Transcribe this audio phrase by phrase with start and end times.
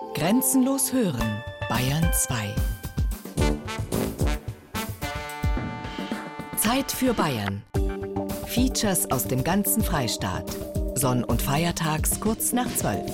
[0.00, 2.54] Grenzenlos hören, Bayern 2.
[6.56, 7.62] Zeit für Bayern.
[8.46, 10.50] Features aus dem ganzen Freistaat.
[10.94, 13.08] Sonn- und Feiertags kurz nach 12.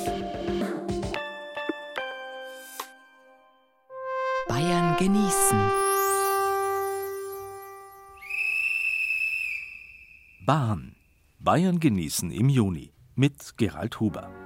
[4.48, 5.70] Bayern genießen.
[10.46, 10.94] Bahn.
[11.40, 14.45] Bayern genießen im Juni mit Gerald Huber.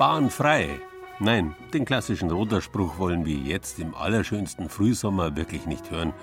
[0.00, 0.80] Bahn frei.
[1.18, 6.14] Nein, den klassischen Roderspruch wollen wir jetzt im allerschönsten Frühsommer wirklich nicht hören.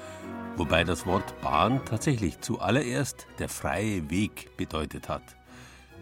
[0.56, 5.22] Wobei das Wort Bahn tatsächlich zuallererst der freie Weg bedeutet hat.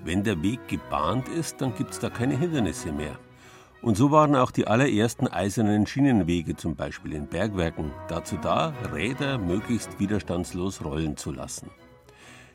[0.06, 3.20] Wenn der Weg gebahnt ist, dann gibt es da keine Hindernisse mehr.
[3.82, 9.38] Und so waren auch die allerersten eisernen Schienenwege zum Beispiel in Bergwerken dazu da, Räder
[9.38, 11.70] möglichst widerstandslos rollen zu lassen.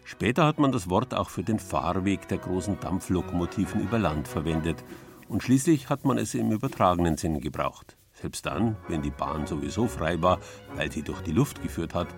[0.03, 4.83] Später hat man das Wort auch für den Fahrweg der großen Dampflokomotiven über Land verwendet
[5.31, 7.97] und schließlich hat man es im übertragenen Sinn gebraucht.
[8.13, 10.41] Selbst dann, wenn die Bahn sowieso frei war,
[10.75, 12.09] weil sie durch die Luft geführt hat,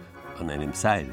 [0.40, 1.12] an einem Seil.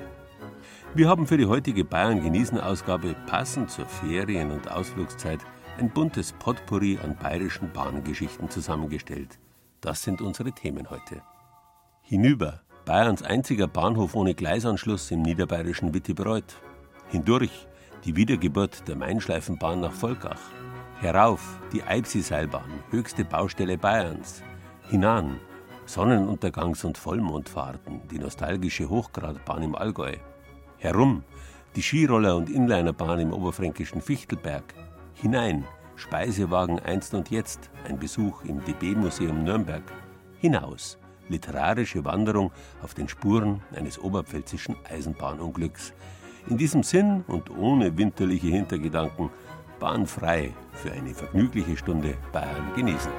[0.95, 5.41] Wir haben für die heutige Bayern genießen Ausgabe passend zur Ferien- und Ausflugszeit
[5.77, 9.37] ein buntes Potpourri an bayerischen Bahngeschichten zusammengestellt.
[9.81, 11.21] Das sind unsere Themen heute.
[12.01, 16.61] Hinüber, Bayerns einziger Bahnhof ohne Gleisanschluss im niederbayerischen Wittibreuth.
[17.09, 17.67] Hindurch,
[18.05, 20.39] die Wiedergeburt der Mainschleifenbahn nach Volkach.
[21.01, 24.43] Herauf die Eibsi-Seilbahn, höchste Baustelle Bayerns.
[24.89, 25.39] Hinan
[25.87, 30.17] Sonnenuntergangs- und Vollmondfahrten, die nostalgische Hochgradbahn im Allgäu.
[30.77, 31.23] Herum
[31.77, 34.73] die Skiroller- und Inlinerbahn im oberfränkischen Fichtelberg.
[35.13, 35.63] Hinein
[35.95, 39.83] Speisewagen einst und jetzt, ein Besuch im DB-Museum Nürnberg.
[40.41, 40.97] Hinaus
[41.29, 42.51] literarische Wanderung
[42.83, 45.93] auf den Spuren eines oberpfälzischen Eisenbahnunglücks.
[46.49, 49.29] In diesem Sinn und ohne winterliche Hintergedanken
[49.79, 53.11] bahnfrei für eine vergnügliche Stunde Bayern genießen.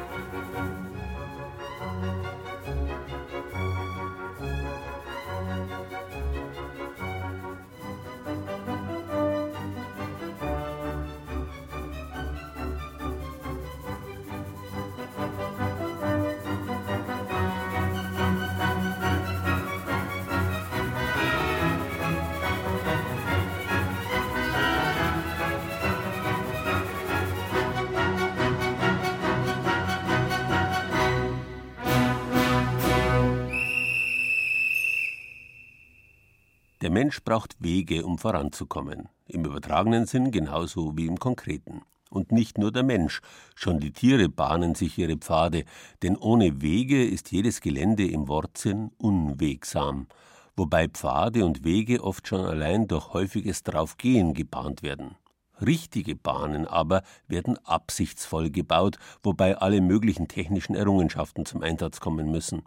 [37.11, 39.09] Mensch braucht Wege, um voranzukommen.
[39.27, 41.83] Im übertragenen Sinn genauso wie im konkreten.
[42.09, 43.21] Und nicht nur der Mensch,
[43.57, 45.65] schon die Tiere bahnen sich ihre Pfade,
[46.05, 50.07] denn ohne Wege ist jedes Gelände im Wortsinn unwegsam,
[50.55, 55.17] wobei Pfade und Wege oft schon allein durch häufiges Draufgehen gebahnt werden.
[55.61, 62.63] Richtige Bahnen aber werden absichtsvoll gebaut, wobei alle möglichen technischen Errungenschaften zum Einsatz kommen müssen.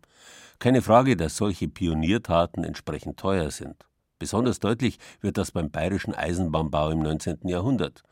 [0.59, 3.85] Keine Frage, dass solche Pioniertaten entsprechend teuer sind.
[4.23, 7.39] Besonders deutlich wird das beim bayerischen Eisenbahnbau im 19.
[7.49, 8.03] Jahrhundert.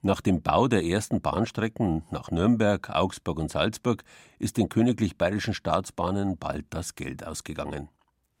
[0.00, 4.02] Nach dem Bau der ersten Bahnstrecken nach Nürnberg, Augsburg und Salzburg
[4.38, 7.90] ist den königlich bayerischen Staatsbahnen bald das Geld ausgegangen.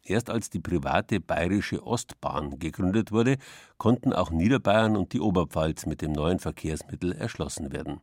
[0.02, 3.36] Erst als die private bayerische Ostbahn gegründet wurde,
[3.76, 8.00] konnten auch Niederbayern und die Oberpfalz mit dem neuen Verkehrsmittel erschlossen werden.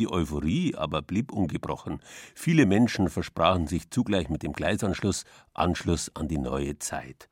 [0.00, 2.00] Die Euphorie aber blieb ungebrochen.
[2.34, 7.28] Viele Menschen versprachen sich zugleich mit dem Gleisanschluss Anschluss an die neue Zeit.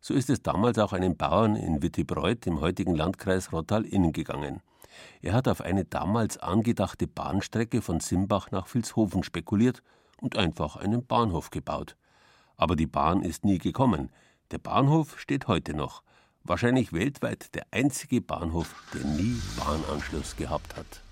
[0.00, 4.60] So ist es damals auch einem Bauern in Wittebreuth im heutigen Landkreis Rottal-Inn gegangen.
[5.22, 9.82] Er hat auf eine damals angedachte Bahnstrecke von Simbach nach Vilshofen spekuliert
[10.20, 11.96] und einfach einen Bahnhof gebaut.
[12.56, 14.10] Aber die Bahn ist nie gekommen.
[14.50, 16.02] Der Bahnhof steht heute noch.
[16.44, 21.02] Wahrscheinlich weltweit der einzige Bahnhof, der nie Bahnanschluss gehabt hat.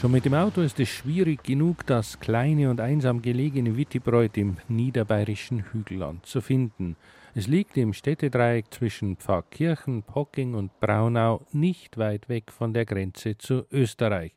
[0.00, 4.56] Schon mit dem Auto ist es schwierig genug, das kleine und einsam gelegene Wittibreuth im
[4.66, 6.96] niederbayerischen Hügelland zu finden.
[7.34, 13.36] Es liegt im Städtedreieck zwischen Pfarrkirchen, Pocking und Braunau nicht weit weg von der Grenze
[13.36, 14.32] zu Österreich.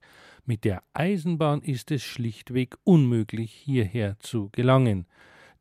[0.45, 5.05] Mit der Eisenbahn ist es schlichtweg unmöglich, hierher zu gelangen.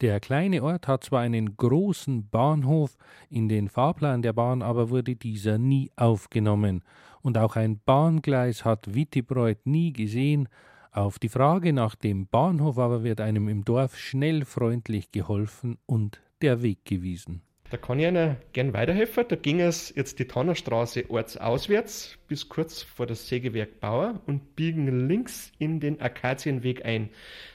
[0.00, 2.96] Der kleine Ort hat zwar einen großen Bahnhof,
[3.30, 6.82] in den Fahrplan der Bahn aber wurde dieser nie aufgenommen
[7.22, 10.48] und auch ein Bahngleis hat Wittibreuth nie gesehen.
[10.90, 16.20] Auf die Frage nach dem Bahnhof aber wird einem im Dorf schnell freundlich geholfen und
[16.42, 17.42] der Weg gewiesen.
[17.70, 19.24] Da kann ich Ihnen gern weiterhelfen.
[19.26, 25.08] Da ging es jetzt die Tannerstraße ortsauswärts bis kurz vor das Sägewerk Bauer und biegen
[25.08, 27.08] links in den Akazienweg ein.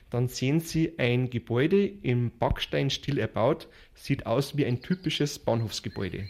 [0.10, 6.28] dann sehen Sie ein Gebäude im Backsteinstil erbaut, sieht aus wie ein typisches Bahnhofsgebäude.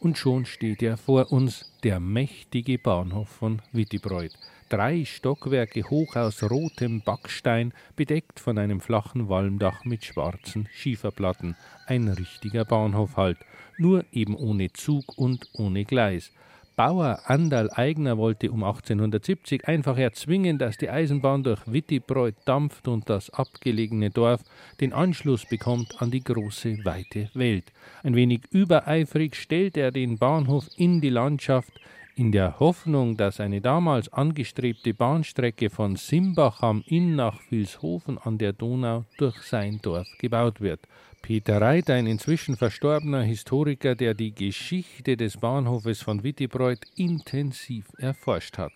[0.00, 4.32] Und schon steht er vor uns, der mächtige Bahnhof von Wittibreuth.
[4.70, 11.54] Drei Stockwerke hoch aus rotem Backstein, bedeckt von einem flachen Walmdach mit schwarzen Schieferplatten.
[11.86, 13.36] Ein richtiger Bahnhof halt,
[13.76, 16.32] nur eben ohne Zug und ohne Gleis.
[16.80, 23.10] Bauer Andal Eigner wollte um 1870 einfach erzwingen, dass die Eisenbahn durch Wittibreuth dampft und
[23.10, 24.40] das abgelegene Dorf
[24.80, 27.70] den Anschluss bekommt an die große, weite Welt.
[28.02, 31.78] Ein wenig übereifrig stellt er den Bahnhof in die Landschaft,
[32.16, 38.38] in der Hoffnung, dass eine damals angestrebte Bahnstrecke von Simbach am Inn nach Vilshofen an
[38.38, 40.80] der Donau durch sein Dorf gebaut wird.
[41.22, 48.58] Peter Reit, ein inzwischen verstorbener Historiker, der die Geschichte des Bahnhofes von Wittibreuth intensiv erforscht
[48.58, 48.72] hat.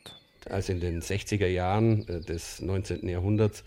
[0.49, 3.09] Als in den 60er Jahren äh, des 19.
[3.09, 3.65] Jahrhunderts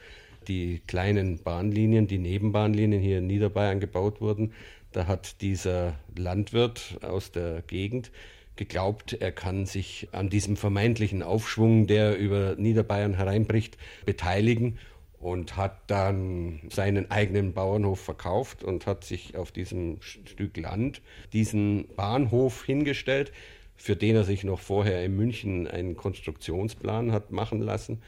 [0.47, 4.53] die kleinen Bahnlinien, die Nebenbahnlinien hier in Niederbayern gebaut wurden,
[4.91, 8.11] da hat dieser Landwirt aus der Gegend
[8.55, 14.79] geglaubt, er kann sich an diesem vermeintlichen Aufschwung, der über Niederbayern hereinbricht, beteiligen
[15.19, 21.01] und hat dann seinen eigenen Bauernhof verkauft und hat sich auf diesem Stück Land
[21.33, 23.31] diesen Bahnhof hingestellt,
[23.75, 28.01] für den er sich noch vorher in München einen Konstruktionsplan hat machen lassen,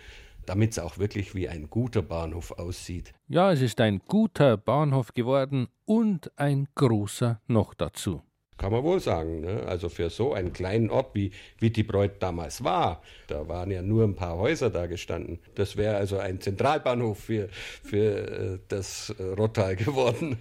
[0.45, 3.13] damit es auch wirklich wie ein guter Bahnhof aussieht.
[3.27, 8.21] Ja, es ist ein guter Bahnhof geworden und ein großer noch dazu.
[8.59, 9.39] Kann man wohl sagen.
[9.39, 9.63] Ne?
[9.65, 14.15] Also für so einen kleinen Ort wie Wittibreuth damals war, da waren ja nur ein
[14.15, 15.39] paar Häuser da gestanden.
[15.56, 20.38] Das wäre also ein Zentralbahnhof für, für äh, das äh, Rottal geworden.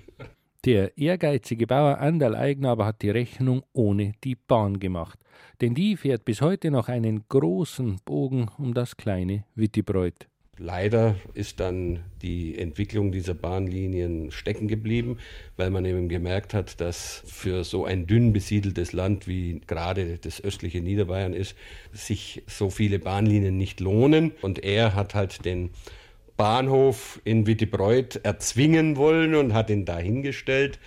[0.65, 5.21] Der ehrgeizige Bauer Anderl Eigner aber hat die Rechnung ohne die Bahn gemacht.
[5.61, 10.28] Denn die fährt bis heute noch einen großen Bogen um das kleine Wittibreuth.
[10.59, 15.19] Leider ist dann die Entwicklung dieser Bahnlinien stecken geblieben,
[15.57, 20.43] weil man eben gemerkt hat, dass für so ein dünn besiedeltes Land wie gerade das
[20.43, 21.57] östliche Niederbayern ist,
[21.93, 24.33] sich so viele Bahnlinien nicht lohnen.
[24.43, 25.71] Und er hat halt den
[26.37, 30.81] Bahnhof in Wittibreuth erzwingen wollen und hat ihn dahingestellt,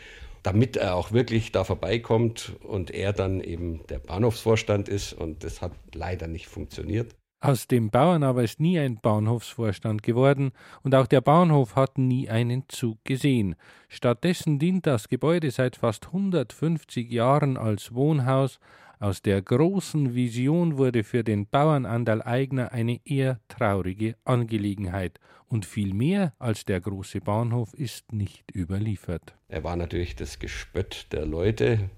[0.43, 5.13] damit er auch wirklich da vorbeikommt und er dann eben der Bahnhofsvorstand ist.
[5.13, 7.15] Und das hat leider nicht funktioniert.
[7.43, 10.51] Aus dem Bauern aber ist nie ein Bahnhofsvorstand geworden
[10.83, 13.55] und auch der Bahnhof hat nie einen Zug gesehen.
[13.89, 18.59] Stattdessen dient das Gebäude seit fast 150 Jahren als Wohnhaus.
[18.99, 25.65] Aus der großen Vision wurde für den Bauern Andal Eigner eine eher traurige Angelegenheit und
[25.65, 29.33] viel mehr als der große Bahnhof ist nicht überliefert.
[29.47, 31.89] Er war natürlich das Gespött der Leute.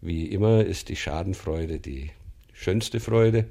[0.00, 2.12] Wie immer ist die Schadenfreude die
[2.54, 3.50] schönste Freude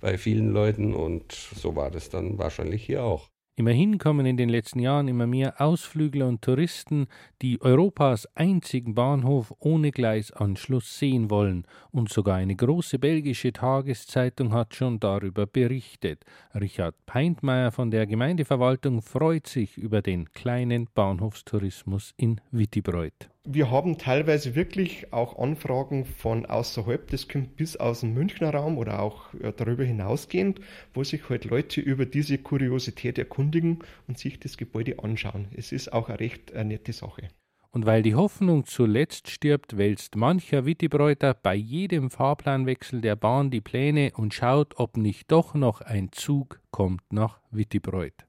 [0.00, 3.30] bei vielen Leuten und so war das dann wahrscheinlich hier auch.
[3.58, 7.06] Immerhin kommen in den letzten Jahren immer mehr Ausflügler und Touristen,
[7.40, 14.74] die Europas einzigen Bahnhof ohne Gleisanschluss sehen wollen, und sogar eine große belgische Tageszeitung hat
[14.74, 16.22] schon darüber berichtet.
[16.54, 23.30] Richard Peintmeier von der Gemeindeverwaltung freut sich über den kleinen Bahnhofstourismus in Wittibreuth.
[23.48, 28.76] Wir haben teilweise wirklich auch Anfragen von außerhalb, das kommt bis aus dem Münchner Raum
[28.76, 30.60] oder auch äh, darüber hinausgehend,
[30.94, 33.78] wo sich halt Leute über diese Kuriosität erkundigen
[34.08, 35.46] und sich das Gebäude anschauen.
[35.54, 37.28] Es ist auch eine recht eine nette Sache.
[37.70, 43.60] Und weil die Hoffnung zuletzt stirbt, wälzt mancher Wittibräuter bei jedem Fahrplanwechsel der Bahn die
[43.60, 48.26] Pläne und schaut, ob nicht doch noch ein Zug kommt nach Wittibreuth.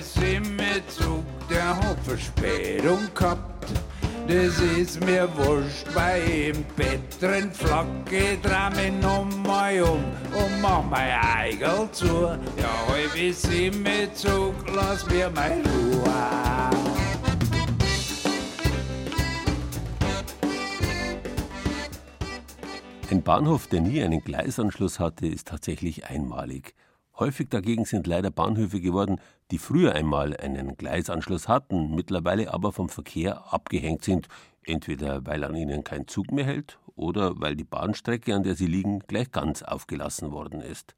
[0.00, 0.56] Bis im
[0.88, 3.66] Zug, der Verspätung gehabt.
[4.26, 11.20] Das ist mir wurscht, bei ihm Bettren flacke, dreh mich nochmal um und mach mein
[11.20, 12.06] Eigel zu.
[12.06, 16.70] Ja, halb bis im Zug, lass mir mein Ruhe.
[23.10, 26.74] Ein Bahnhof, der nie einen Gleisanschluss hatte, ist tatsächlich einmalig.
[27.20, 32.88] Häufig dagegen sind leider Bahnhöfe geworden, die früher einmal einen Gleisanschluss hatten, mittlerweile aber vom
[32.88, 34.26] Verkehr abgehängt sind,
[34.64, 38.66] entweder weil an ihnen kein Zug mehr hält oder weil die Bahnstrecke, an der sie
[38.66, 40.94] liegen, gleich ganz aufgelassen worden ist.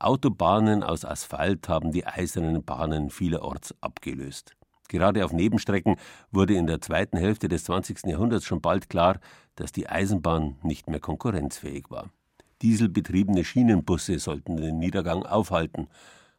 [0.00, 4.56] Autobahnen aus Asphalt haben die eisernen Bahnen vielerorts abgelöst.
[4.88, 5.94] Gerade auf Nebenstrecken
[6.32, 8.06] wurde in der zweiten Hälfte des 20.
[8.06, 9.20] Jahrhunderts schon bald klar,
[9.54, 12.10] dass die Eisenbahn nicht mehr konkurrenzfähig war.
[12.62, 15.88] Dieselbetriebene Schienenbusse sollten den Niedergang aufhalten.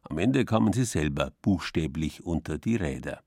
[0.01, 3.21] Am Ende kamen sie selber buchstäblich unter die Räder.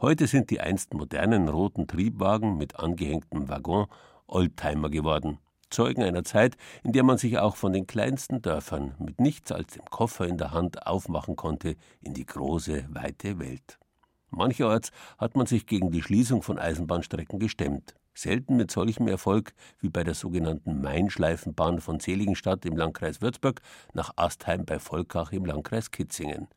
[0.00, 3.86] Heute sind die einst modernen roten Triebwagen mit angehängtem Waggon
[4.26, 5.38] Oldtimer geworden.
[5.70, 9.74] Zeugen einer Zeit, in der man sich auch von den kleinsten Dörfern mit nichts als
[9.74, 13.78] dem Koffer in der Hand aufmachen konnte in die große, weite Welt.
[14.28, 17.94] Mancherorts hat man sich gegen die Schließung von Eisenbahnstrecken gestemmt.
[18.14, 23.60] Selten mit solchem Erfolg wie bei der sogenannten Mainschleifenbahn von Seligenstadt im Landkreis Würzburg
[23.94, 26.48] nach Astheim bei Volkach im Landkreis Kitzingen.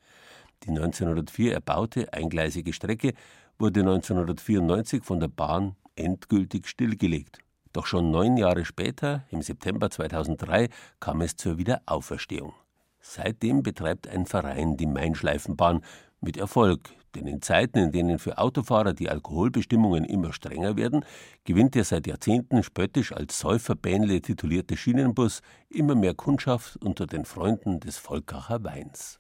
[0.64, 3.14] Die 1904 erbaute eingleisige Strecke
[3.58, 7.40] wurde 1994 von der Bahn endgültig stillgelegt.
[7.72, 10.70] Doch schon neun Jahre später, im September 2003,
[11.00, 12.54] kam es zur Wiederauferstehung.
[13.02, 15.82] Seitdem betreibt ein Verein die Mainschleifenbahn
[16.22, 21.06] mit Erfolg, denn in Zeiten, in denen für Autofahrer die Alkoholbestimmungen immer strenger werden,
[21.44, 27.80] gewinnt der seit Jahrzehnten spöttisch als Säuferbähnle titulierte Schienenbus immer mehr Kundschaft unter den Freunden
[27.80, 29.20] des Volkacher Weins.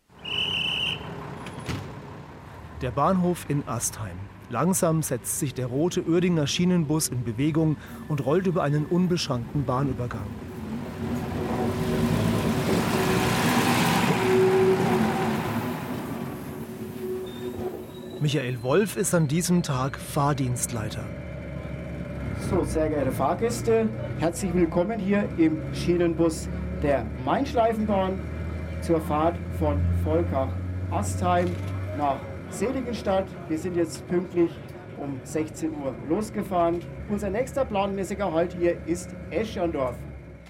[2.81, 4.17] Der Bahnhof in Astheim.
[4.49, 7.77] Langsam setzt sich der rote Uerdinger Schienenbus in Bewegung
[8.09, 10.27] und rollt über einen unbeschrankten Bahnübergang.
[18.25, 21.05] Michael Wolf ist an diesem Tag Fahrdienstleiter.
[22.49, 26.49] So, sehr geehrte Fahrgäste, herzlich willkommen hier im Schienenbus
[26.81, 28.19] der Mainschleifenbahn
[28.81, 31.51] zur Fahrt von Volkach-Astheim
[31.99, 32.17] nach
[32.49, 33.27] Seligenstadt.
[33.47, 34.49] Wir sind jetzt pünktlich
[34.97, 36.79] um 16 Uhr losgefahren.
[37.09, 39.97] Unser nächster planmäßiger Halt hier ist Eschandorf.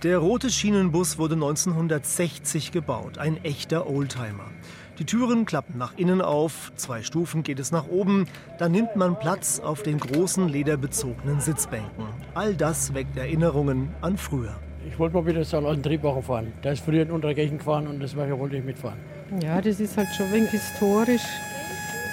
[0.04, 4.52] Der rote Schienenbus wurde 1960 gebaut, ein echter Oldtimer.
[4.98, 8.28] Die Türen klappen nach innen auf, zwei Stufen geht es nach oben,
[8.60, 12.06] dann nimmt man Platz auf den großen lederbezogenen Sitzbänken.
[12.34, 14.56] All das weckt Erinnerungen an früher.
[14.88, 16.54] Ich wollte mal wieder so einen alten Triebwagen fahren.
[16.64, 18.98] Der ist früher in Untergächen gefahren und das wollte ich mitfahren.
[19.44, 21.26] Ja, das ist halt schon ein wenig historisch.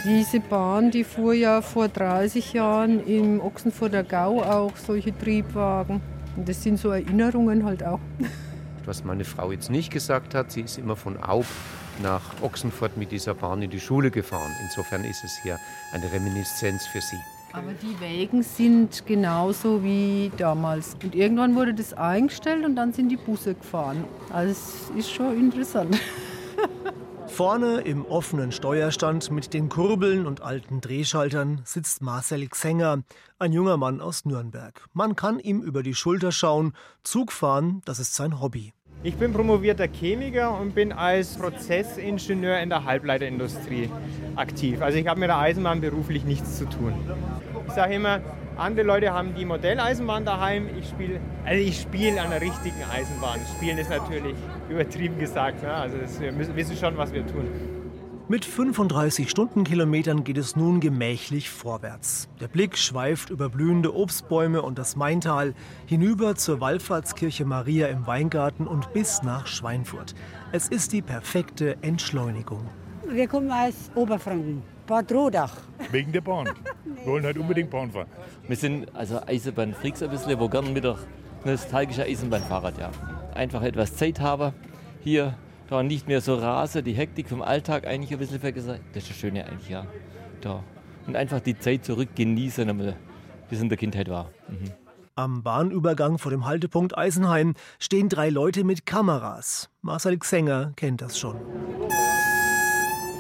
[0.05, 6.01] Diese Bahn, die fuhr ja vor 30 Jahren im Ochsenfurter Gau auch solche Triebwagen.
[6.37, 8.01] Und das sind so Erinnerungen halt auch.
[8.85, 11.47] Was meine Frau jetzt nicht gesagt hat, sie ist immer von Aub
[12.01, 14.53] nach Ochsenfurt mit dieser Bahn in die Schule gefahren.
[14.63, 15.59] Insofern ist es hier
[15.93, 17.19] eine Reminiszenz für sie.
[17.53, 20.97] Aber die Wägen sind genauso wie damals.
[21.03, 24.05] Und irgendwann wurde das eingestellt und dann sind die Busse gefahren.
[24.31, 26.01] Also es ist schon interessant.
[27.27, 33.03] Vorne im offenen Steuerstand mit den Kurbeln und alten Drehschaltern sitzt Marcel Xenger,
[33.39, 34.85] ein junger Mann aus Nürnberg.
[34.93, 36.75] Man kann ihm über die Schulter schauen.
[37.05, 38.75] Zug fahren, das ist sein Hobby.
[39.05, 43.91] Ich bin promovierter Chemiker und bin als Prozessingenieur in der Halbleiterindustrie
[44.37, 44.81] aktiv.
[44.81, 46.95] Also ich habe mit der Eisenbahn beruflich nichts zu tun.
[47.67, 48.21] Ich sage immer,
[48.57, 50.69] andere Leute haben die Modelleisenbahn daheim.
[50.79, 51.85] Ich spiele also ich
[52.21, 53.41] an der richtigen Eisenbahn.
[53.57, 54.37] Spielen ist natürlich
[54.69, 55.65] übertrieben gesagt.
[55.65, 55.73] Ne?
[55.75, 57.82] Also das, wir müssen, wissen schon, was wir tun.
[58.29, 62.29] Mit 35 Stundenkilometern geht es nun gemächlich vorwärts.
[62.41, 65.55] Der Blick schweift über blühende Obstbäume und das Maintal
[65.87, 70.15] hinüber zur Wallfahrtskirche Maria im Weingarten und bis nach Schweinfurt.
[70.53, 72.65] Es ist die perfekte Entschleunigung.
[73.09, 75.57] Wir kommen aus Oberfranken, Bad Rodach.
[75.91, 76.49] Wegen der Bahn.
[76.85, 78.07] Wir wollen halt unbedingt Bahn fahren.
[78.47, 80.97] Wir sind also Eisenbahnfreaks ein bisschen, wo gerne mit der
[81.45, 82.93] nostalgischen Eisenbahnfahrrad, ja.
[83.35, 84.53] Einfach etwas Zeit haben,
[85.01, 85.35] hier
[85.73, 88.79] da nicht mehr so rase, die Hektik vom Alltag eigentlich ein bisschen vergessen.
[88.93, 89.87] Das ist das Schöne eigentlich, ja.
[90.41, 90.63] Da.
[91.07, 94.31] Und einfach die Zeit zurück genießen, wie es in der Kindheit war.
[94.49, 94.71] Mhm.
[95.15, 99.69] Am Bahnübergang vor dem Haltepunkt Eisenheim stehen drei Leute mit Kameras.
[99.83, 101.37] Marcel Xenger kennt das schon.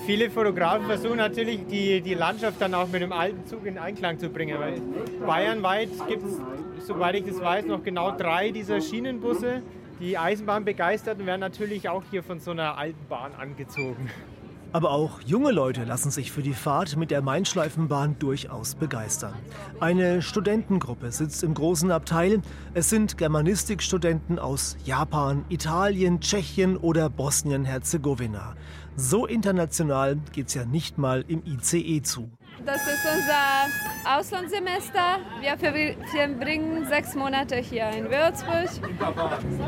[0.07, 4.19] Viele Fotografen versuchen natürlich, die, die Landschaft dann auch mit dem alten Zug in Einklang
[4.19, 4.59] zu bringen.
[4.59, 4.81] Weil
[5.25, 9.63] bayernweit gibt es, soweit ich das weiß, noch genau drei dieser Schienenbusse.
[10.03, 14.11] Die Eisenbahnbegeisterten werden natürlich auch hier von so einer alten Bahn angezogen.
[14.73, 19.35] Aber auch junge Leute lassen sich für die Fahrt mit der Mainschleifenbahn durchaus begeistern.
[19.79, 22.43] Eine Studentengruppe sitzt im großen Abteil.
[22.75, 28.57] Es sind Germanistikstudenten aus Japan, Italien, Tschechien oder Bosnien-Herzegowina.
[28.97, 32.29] So international geht es ja nicht mal im ICE zu.
[32.65, 35.19] Das ist unser Auslandssemester.
[35.41, 38.69] Wir verbringen sechs Monate hier in Würzburg.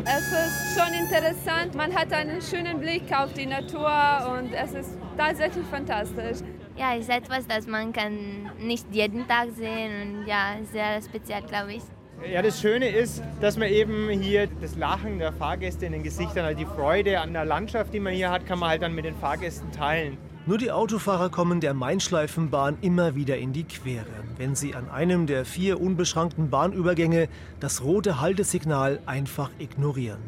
[0.04, 1.74] Es ist schon interessant.
[1.74, 6.38] Man hat einen schönen Blick auf die Natur und es ist tatsächlich fantastisch.
[6.76, 11.42] Ja, es ist etwas, das man kann nicht jeden Tag sehen und ja, sehr speziell,
[11.42, 11.82] glaube ich.
[12.30, 16.44] Ja, das Schöne ist, dass man eben hier das Lachen der Fahrgäste in den Gesichtern,
[16.44, 19.04] also die Freude an der Landschaft, die man hier hat, kann man halt dann mit
[19.04, 20.16] den Fahrgästen teilen.
[20.46, 24.04] Nur die Autofahrer kommen der Mainschleifenbahn immer wieder in die Quere,
[24.36, 27.28] wenn sie an einem der vier unbeschrankten Bahnübergänge
[27.60, 30.20] das rote Haltesignal einfach ignorieren.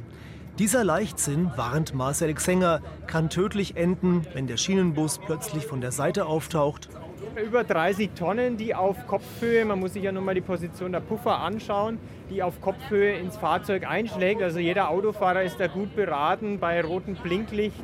[0.59, 6.25] Dieser Leichtsinn, warnt Marcel Xenger, kann tödlich enden, wenn der Schienenbus plötzlich von der Seite
[6.25, 6.89] auftaucht
[7.43, 11.01] über 30 Tonnen, die auf Kopfhöhe, man muss sich ja nur mal die Position der
[11.01, 11.99] Puffer anschauen,
[12.31, 14.43] die auf Kopfhöhe ins Fahrzeug einschlägt.
[14.43, 17.77] Also jeder Autofahrer ist da gut beraten, bei rotem Blinklicht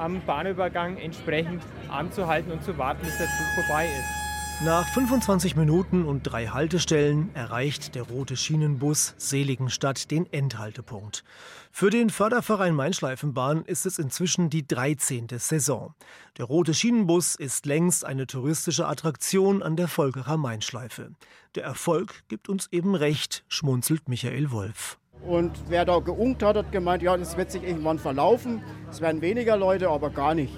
[0.00, 4.20] am Bahnübergang entsprechend anzuhalten und zu warten, bis der Zug vorbei ist.
[4.62, 11.24] Nach 25 Minuten und drei Haltestellen erreicht der rote Schienenbus Seligenstadt den Endhaltepunkt.
[11.72, 15.28] Für den Förderverein Mainschleifenbahn ist es inzwischen die 13.
[15.38, 15.94] Saison.
[16.36, 21.12] Der rote Schienenbus ist längst eine touristische Attraktion an der Volkerer Mainschleife.
[21.54, 24.99] Der Erfolg gibt uns eben recht, schmunzelt Michael Wolf.
[25.26, 28.62] Und wer da geunkt hat, hat gemeint, ja, das wird sich irgendwann verlaufen.
[28.90, 30.54] Es werden weniger Leute, aber gar nicht.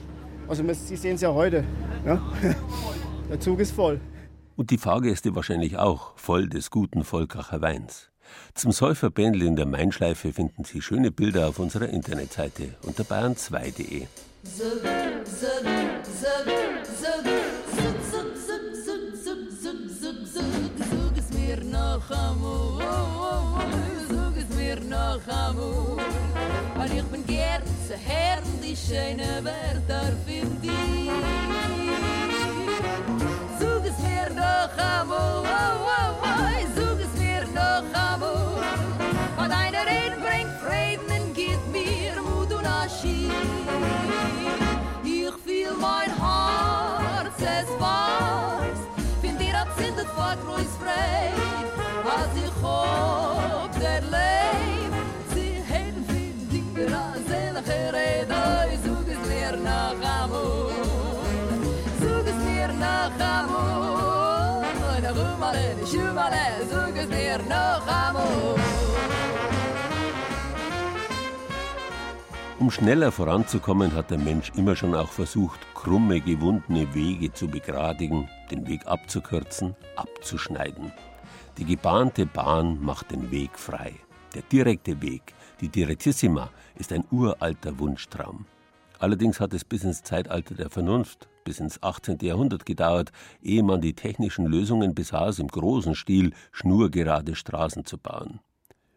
[0.49, 1.64] Also Sie sehen es ja heute.
[2.07, 2.23] Ja?
[3.28, 4.00] Der Zug ist voll.
[4.57, 8.11] Und die Fahrgäste wahrscheinlich auch, voll des guten Volkacher Weins.
[8.54, 14.07] Zum Säuferbändel in der Mainschleife finden Sie schöne Bilder auf unserer Internetseite unter bayern2.de.
[26.95, 30.73] ich bin gern zu Herren, die schöne Wörter für dich.
[34.35, 36.22] noch amor, oh, oh, oh,
[72.62, 78.29] Um schneller voranzukommen, hat der Mensch immer schon auch versucht, krumme, gewundene Wege zu begradigen,
[78.52, 80.93] den Weg abzukürzen, abzuschneiden.
[81.59, 83.95] Die gebahnte Bahn macht den Weg frei.
[84.35, 88.47] Der direkte Weg, die Direttissima, ist ein uralter Wunschtraum.
[89.02, 92.19] Allerdings hat es bis ins Zeitalter der Vernunft bis ins 18.
[92.23, 93.10] Jahrhundert gedauert,
[93.43, 98.38] ehe man die technischen Lösungen besaß, im großen Stil schnurgerade Straßen zu bauen.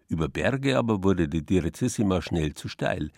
[0.08, 3.10] Über Berge aber wurde die Direttissima schnell zu steil.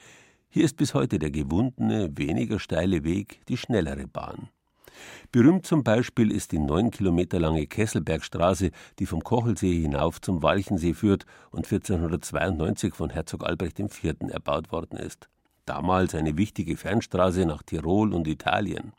[0.48, 4.48] Hier ist bis heute der gewundene, weniger steile Weg die schnellere Bahn.
[5.34, 10.94] Berühmt zum Beispiel ist die neun Kilometer lange Kesselbergstraße, die vom Kochelsee hinauf zum Walchensee
[10.94, 14.16] führt und 1492 von Herzog Albrecht IV.
[14.30, 15.28] erbaut worden ist
[15.68, 18.94] damals eine wichtige Fernstraße nach Tirol und Italien.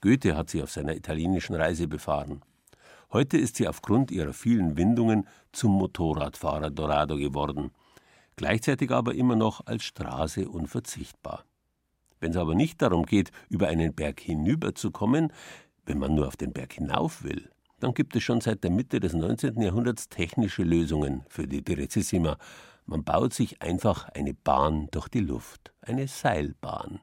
[0.00, 2.42] Goethe hat sie auf seiner italienischen Reise befahren.
[3.12, 7.70] Heute ist sie aufgrund ihrer vielen Windungen zum Motorradfahrer Dorado geworden,
[8.36, 11.44] gleichzeitig aber immer noch als Straße unverzichtbar.
[12.20, 15.32] Wenn es aber nicht darum geht, über einen Berg hinüberzukommen,
[15.86, 17.50] wenn man nur auf den Berg hinauf will,
[17.80, 19.60] dann gibt es schon seit der Mitte des 19.
[19.60, 22.38] Jahrhunderts technische Lösungen für die Direttissima,
[22.86, 27.00] man baut sich einfach eine Bahn durch die Luft, eine Seilbahn.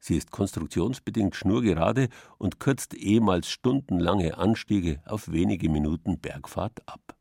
[0.00, 2.08] Sie ist konstruktionsbedingt schnurgerade
[2.38, 7.16] und kürzt ehemals stundenlange Anstiege auf wenige Minuten Bergfahrt ab.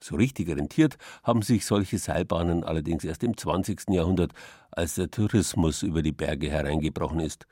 [0.00, 3.90] So richtig rentiert haben sich solche Seilbahnen allerdings erst im 20.
[3.90, 4.32] Jahrhundert,
[4.70, 7.46] als der Tourismus über die Berge hereingebrochen ist.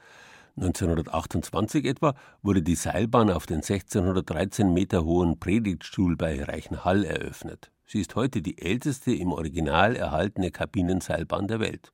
[0.56, 7.72] 1928 etwa wurde die Seilbahn auf den 1613 Meter hohen Predigtstuhl bei Reichenhall eröffnet.
[7.86, 11.92] Sie ist heute die älteste im Original erhaltene Kabinenseilbahn der Welt.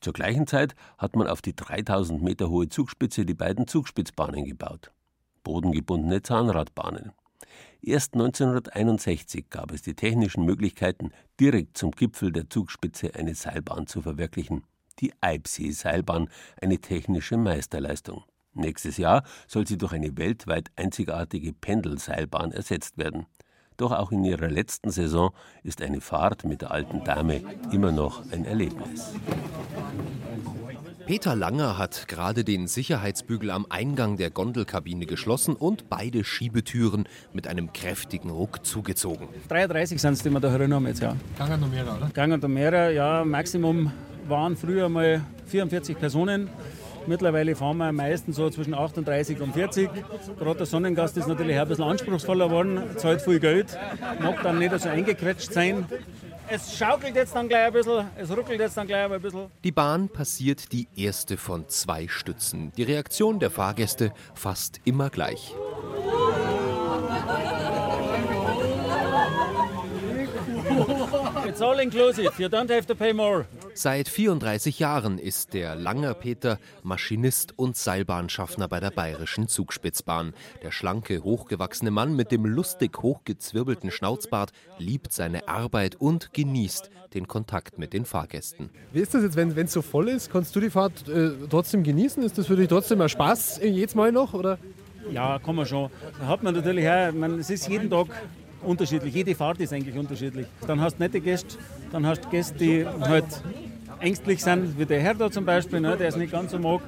[0.00, 4.92] Zur gleichen Zeit hat man auf die 3000 Meter hohe Zugspitze die beiden Zugspitzbahnen gebaut.
[5.42, 7.12] Bodengebundene Zahnradbahnen.
[7.82, 11.10] Erst 1961 gab es die technischen Möglichkeiten,
[11.40, 14.64] direkt zum Gipfel der Zugspitze eine Seilbahn zu verwirklichen.
[15.00, 16.28] Die Eibsee-Seilbahn,
[16.60, 18.24] eine technische Meisterleistung.
[18.54, 23.26] Nächstes Jahr soll sie durch eine weltweit einzigartige Pendelseilbahn ersetzt werden.
[23.76, 28.22] Doch auch in ihrer letzten Saison ist eine Fahrt mit der alten Dame immer noch
[28.32, 29.12] ein Erlebnis.
[31.06, 37.46] Peter Langer hat gerade den Sicherheitsbügel am Eingang der Gondelkabine geschlossen und beide Schiebetüren mit
[37.46, 39.28] einem kräftigen Ruck zugezogen.
[39.48, 41.14] 33 sind es, die wir da drin haben jetzt, ja.
[41.38, 42.08] Gangen und mehrere, oder?
[42.08, 43.24] Gangen und mehrere, ja.
[43.24, 43.92] Maximum
[44.26, 46.48] waren früher mal 44 Personen.
[47.06, 49.88] Mittlerweile fahren wir meistens so zwischen 38 und 40.
[50.38, 53.78] Gerade der Sonnengast ist natürlich ein bisschen anspruchsvoller geworden, zahlt viel Geld,
[54.20, 55.86] mag dann nicht so eingequetscht sein.
[56.48, 59.46] Es schaukelt jetzt dann gleich ein bisschen, es ruckelt jetzt dann gleich ein bisschen.
[59.64, 62.72] Die Bahn passiert die erste von zwei Stützen.
[62.76, 65.54] Die Reaktion der Fahrgäste fast immer gleich.
[71.46, 73.46] It's all inclusive, you don't have to pay more.
[73.78, 80.32] Seit 34 Jahren ist der Langer Peter Maschinist und Seilbahnschaffner bei der Bayerischen Zugspitzbahn.
[80.62, 87.28] Der schlanke, hochgewachsene Mann mit dem lustig hochgezwirbelten Schnauzbart liebt seine Arbeit und genießt den
[87.28, 88.70] Kontakt mit den Fahrgästen.
[88.94, 90.32] Wie ist das jetzt, wenn es so voll ist?
[90.32, 92.22] Kannst du die Fahrt äh, trotzdem genießen?
[92.22, 94.32] Ist das für dich trotzdem ein Spaß äh, jedes Mal noch?
[94.32, 94.56] Oder?
[95.12, 95.90] Ja, kann man schon.
[96.18, 98.06] Da hat man natürlich auch, man, es ist jeden Tag
[98.62, 99.14] unterschiedlich.
[99.14, 100.46] Jede Fahrt ist eigentlich unterschiedlich.
[100.66, 101.58] Dann hast du nette Gäste,
[101.92, 103.26] dann hast du Gäste, die halt
[104.00, 106.80] ängstlich sind, wie der Herr da zum Beispiel, ne, der es nicht ganz so mag.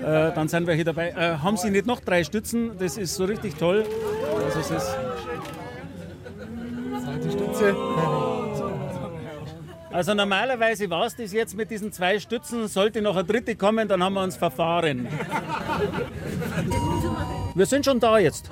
[0.00, 1.10] Äh, dann sind welche dabei.
[1.10, 2.72] Äh, haben Sie nicht noch drei Stützen?
[2.78, 3.84] Das ist so richtig toll.
[4.44, 4.96] Also es ist
[7.24, 7.76] Die Stütze.
[9.92, 12.66] also normalerweise war es das jetzt mit diesen zwei Stützen.
[12.68, 15.06] Sollte noch eine dritte kommen, dann haben wir uns verfahren.
[17.54, 18.50] Wir sind schon da jetzt.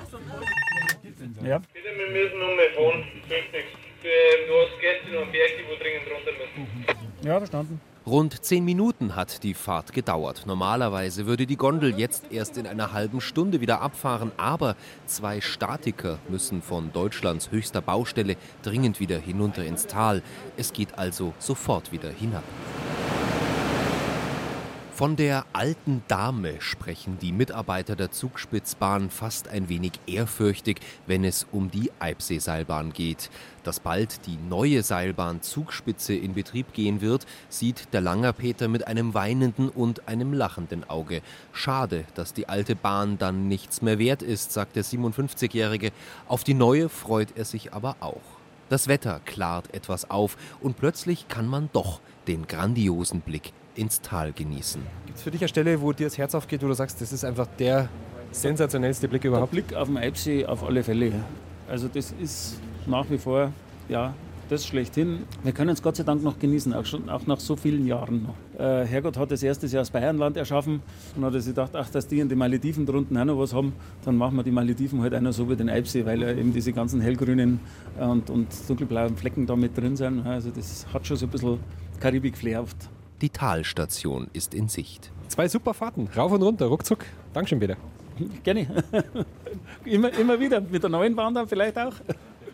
[1.43, 1.57] Ja.
[1.57, 2.37] Bitte, wir müssen
[2.75, 3.03] fahren.
[3.27, 3.71] Hilft nichts.
[4.01, 7.27] Du hast Gäste noch am Berg, die dringend runter müssen.
[7.27, 7.81] Ja, verstanden.
[8.11, 10.43] Rund zehn Minuten hat die Fahrt gedauert.
[10.45, 16.19] Normalerweise würde die Gondel jetzt erst in einer halben Stunde wieder abfahren, aber zwei Statiker
[16.27, 20.23] müssen von Deutschlands höchster Baustelle dringend wieder hinunter ins Tal.
[20.57, 22.43] Es geht also sofort wieder hinab.
[24.93, 31.47] Von der alten Dame sprechen die Mitarbeiter der Zugspitzbahn fast ein wenig ehrfürchtig, wenn es
[31.49, 33.31] um die Eibseeseilbahn geht.
[33.63, 39.13] Dass bald die neue Seilbahn Zugspitze in Betrieb gehen wird, sieht der Langerpeter mit einem
[39.13, 41.21] weinenden und einem lachenden Auge.
[41.53, 45.91] Schade, dass die alte Bahn dann nichts mehr wert ist, sagt der 57-Jährige.
[46.27, 48.21] Auf die neue freut er sich aber auch.
[48.67, 54.31] Das Wetter klart etwas auf und plötzlich kann man doch den grandiosen Blick ins Tal
[54.31, 54.79] genießen.
[55.07, 57.11] Gibt es für dich eine Stelle, wo dir das Herz aufgeht, wo du sagst, das
[57.11, 57.89] ist einfach der
[58.31, 59.51] sensationellste Blick überhaupt?
[59.51, 61.11] Der Blick auf den Eibsee auf alle Fälle.
[61.67, 63.51] Also das ist nach wie vor,
[63.89, 64.13] ja,
[64.49, 65.23] das schlechthin.
[65.43, 68.23] Wir können es Gott sei Dank noch genießen, auch, schon, auch nach so vielen Jahren
[68.23, 68.59] noch.
[68.59, 70.81] Äh, Herrgott hat das erstes Jahr das Bayernland erschaffen
[71.15, 73.73] und hat sich gedacht, ach, dass die in den Malediven drunten auch noch was haben,
[74.05, 76.71] dann machen wir die Malediven halt noch so wie den Eibsee, weil ja eben diese
[76.71, 77.61] ganzen hellgrünen
[77.99, 80.27] und, und dunkelblauen Flecken da mit drin sind.
[80.27, 81.59] Also das hat schon so ein bisschen
[81.99, 82.89] Karibik-Flair oft.
[83.21, 85.11] Die Talstation ist in Sicht.
[85.27, 87.05] Zwei super Fahrten, rauf und runter, ruckzuck.
[87.33, 87.77] Dankeschön, Peter.
[88.43, 88.83] Gerne.
[89.85, 91.93] immer, immer wieder, mit der neuen Bahn dann vielleicht auch.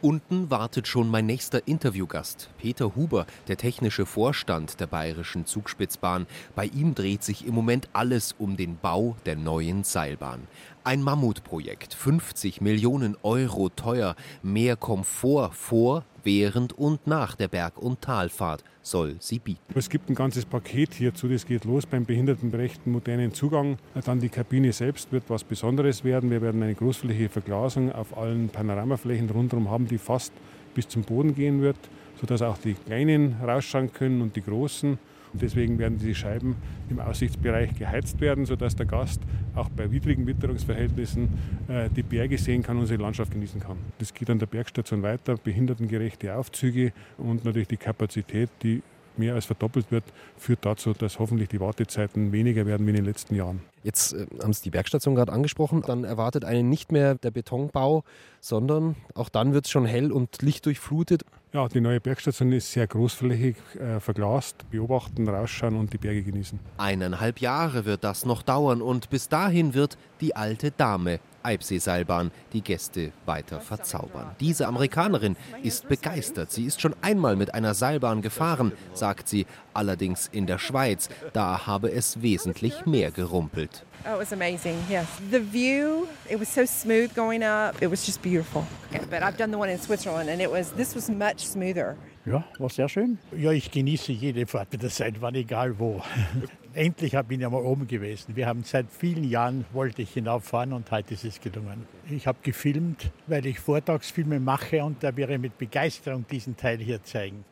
[0.02, 6.28] Unten wartet schon mein nächster Interviewgast, Peter Huber, der technische Vorstand der Bayerischen Zugspitzbahn.
[6.54, 10.48] Bei ihm dreht sich im Moment alles um den Bau der neuen Seilbahn.
[10.88, 18.02] Ein Mammutprojekt, 50 Millionen Euro teuer, mehr Komfort vor, während und nach der Berg- und
[18.02, 19.74] Talfahrt soll sie bieten.
[19.76, 21.28] Es gibt ein ganzes Paket hierzu.
[21.28, 23.78] Das geht los beim behindertengerechten modernen Zugang.
[24.06, 26.32] Dann die Kabine selbst wird was Besonderes werden.
[26.32, 30.32] Wir werden eine großflächige Verglasung auf allen Panoramaflächen rundherum haben, die fast
[30.74, 31.76] bis zum Boden gehen wird,
[32.18, 34.98] sodass auch die Kleinen rausschauen können und die Großen.
[35.38, 36.56] Und deswegen werden diese Scheiben
[36.90, 39.22] im Aussichtsbereich geheizt werden, sodass der Gast
[39.54, 41.30] auch bei widrigen Witterungsverhältnissen
[41.68, 43.78] äh, die Berge sehen kann und unsere Landschaft genießen kann.
[44.00, 48.82] Das geht an der Bergstation weiter, behindertengerechte Aufzüge und natürlich die Kapazität, die
[49.18, 50.04] mehr als verdoppelt wird,
[50.38, 53.62] führt dazu, dass hoffentlich die Wartezeiten weniger werden wie in den letzten Jahren.
[53.84, 55.84] Jetzt äh, haben Sie die Bergstation gerade angesprochen.
[55.86, 58.04] Dann erwartet einen nicht mehr der Betonbau,
[58.42, 61.24] sondern auch dann wird es schon hell und lichtdurchflutet.
[61.54, 64.70] Ja, die neue Bergstation ist sehr großflächig äh, verglast.
[64.70, 66.60] Beobachten, rausschauen und die Berge genießen.
[66.78, 72.62] Eineinhalb Jahre wird das noch dauern und bis dahin wird die alte Dame Eibseeseilbahn die
[72.62, 74.36] Gäste weiter verzaubern.
[74.40, 76.52] Diese Amerikanerin ist begeistert.
[76.52, 81.10] Sie ist schon einmal mit einer Seilbahn gefahren, sagt sie, allerdings in der Schweiz.
[81.34, 83.86] Da habe es wesentlich mehr gerumpelt.
[84.06, 84.78] Oh, it was amazing.
[84.90, 86.08] Yes, the view.
[86.30, 87.82] It was so smooth going up.
[87.82, 88.66] It was just beautiful.
[88.94, 90.72] Okay, but I've done the one in Switzerland, and it was.
[90.74, 91.96] This was much smoother.
[92.26, 93.18] Ja, war sehr schön.
[93.36, 96.02] Ja, ich genieße jede Fahrt mit der Seilbahn, egal wo.
[96.78, 98.36] Endlich bin ich einmal oben gewesen.
[98.36, 101.88] Wir haben seit vielen Jahren wollte ich hinauffahren und heute ist es gelungen.
[102.08, 106.78] Ich habe gefilmt, weil ich Vortragsfilme mache und da werde ich mit Begeisterung diesen Teil
[106.78, 107.44] hier zeigen.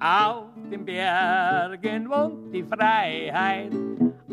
[0.00, 3.72] Auf den Bergen wohnt die Freiheit.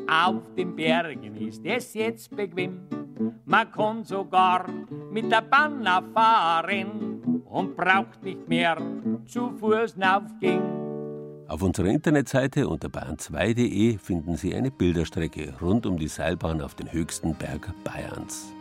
[0.10, 2.88] Auf den Bergen ist es jetzt bequem.
[3.46, 4.66] Man kann sogar
[5.12, 8.82] mit der Bahn fahren und braucht nicht mehr
[9.28, 10.85] zu Fuß aufgehen.
[11.48, 16.92] Auf unserer Internetseite unter bayern2.de finden Sie eine Bilderstrecke rund um die Seilbahn auf den
[16.92, 18.52] höchsten Berg Bayerns.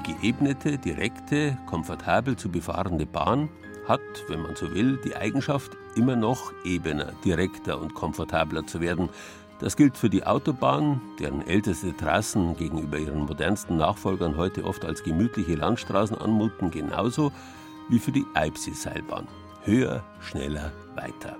[0.00, 3.48] Geebnete, direkte, komfortabel zu befahrende Bahn
[3.86, 9.08] hat, wenn man so will, die Eigenschaft, immer noch ebener, direkter und komfortabler zu werden.
[9.58, 15.02] Das gilt für die Autobahn, deren älteste Trassen gegenüber ihren modernsten Nachfolgern heute oft als
[15.02, 17.32] gemütliche Landstraßen anmuten, genauso
[17.88, 19.28] wie für die Eibsee-Seilbahn.
[19.64, 21.36] Höher, schneller, weiter.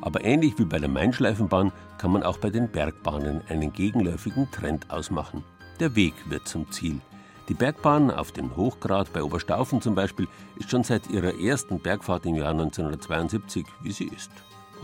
[0.00, 4.90] Aber ähnlich wie bei der Mainschleifenbahn kann man auch bei den Bergbahnen einen gegenläufigen Trend
[4.90, 5.44] ausmachen.
[5.80, 7.00] Der Weg wird zum Ziel.
[7.48, 12.26] Die Bergbahn auf dem Hochgrat bei Oberstaufen zum Beispiel ist schon seit ihrer ersten Bergfahrt
[12.26, 14.30] im Jahr 1972, wie sie ist.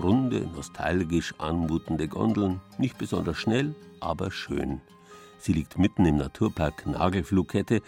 [0.03, 4.81] Runde, nostalgisch anmutende Gondeln, nicht besonders schnell, aber schön.
[5.39, 7.83] Sie liegt mitten im Naturpark Nagelflughette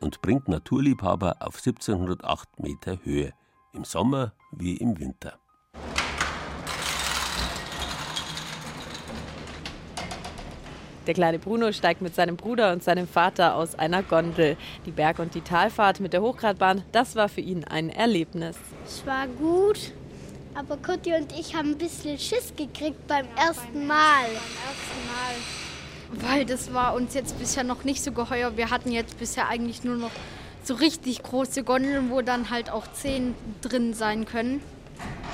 [0.00, 3.34] und bringt Naturliebhaber auf 1708 Meter Höhe,
[3.74, 5.41] im Sommer wie im Winter.
[11.06, 14.56] Der kleine Bruno steigt mit seinem Bruder und seinem Vater aus einer Gondel.
[14.86, 18.56] Die Berg- und die Talfahrt mit der Hochgradbahn, das war für ihn ein Erlebnis.
[18.86, 19.92] Es war gut,
[20.54, 24.26] aber Kutti und ich haben ein bisschen Schiss gekriegt beim ersten Mal.
[26.14, 28.56] weil das war uns jetzt bisher noch nicht so geheuer.
[28.56, 30.10] Wir hatten jetzt bisher eigentlich nur noch
[30.62, 34.60] so richtig große Gondeln, wo dann halt auch zehn drin sein können.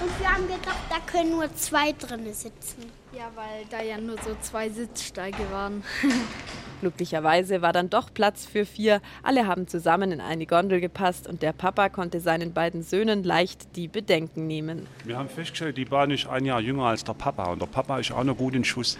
[0.00, 2.90] Und wir haben gedacht, da können nur zwei drin sitzen.
[3.12, 5.82] Ja, weil da ja nur so zwei Sitzsteige waren.
[6.80, 9.00] Glücklicherweise war dann doch Platz für vier.
[9.22, 13.76] Alle haben zusammen in eine Gondel gepasst und der Papa konnte seinen beiden Söhnen leicht
[13.76, 14.86] die Bedenken nehmen.
[15.04, 17.98] Wir haben festgestellt, die Bahn ist ein Jahr jünger als der Papa und der Papa
[17.98, 18.98] ist auch noch gut in Schuss.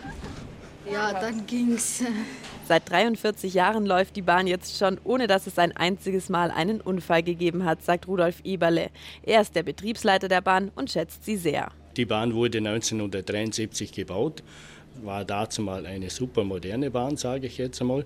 [0.90, 2.03] Ja, dann ging's.
[2.66, 6.81] Seit 43 Jahren läuft die Bahn jetzt schon, ohne dass es ein einziges Mal einen
[6.81, 8.90] Unfall gegeben hat, sagt Rudolf Eberle.
[9.23, 11.68] Er ist der Betriebsleiter der Bahn und schätzt sie sehr.
[11.99, 14.45] Die Bahn wurde 1973 gebaut,
[15.03, 18.05] war dazu mal eine super moderne Bahn, sage ich jetzt einmal.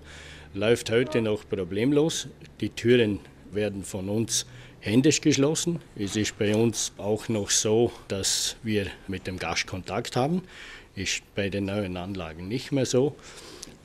[0.55, 2.27] Läuft heute noch problemlos.
[2.59, 3.19] Die Türen
[3.51, 4.47] werden von uns
[4.79, 5.79] händisch geschlossen.
[5.95, 10.41] Es ist bei uns auch noch so, dass wir mit dem Gast Kontakt haben.
[10.95, 13.15] Ist bei den neuen Anlagen nicht mehr so.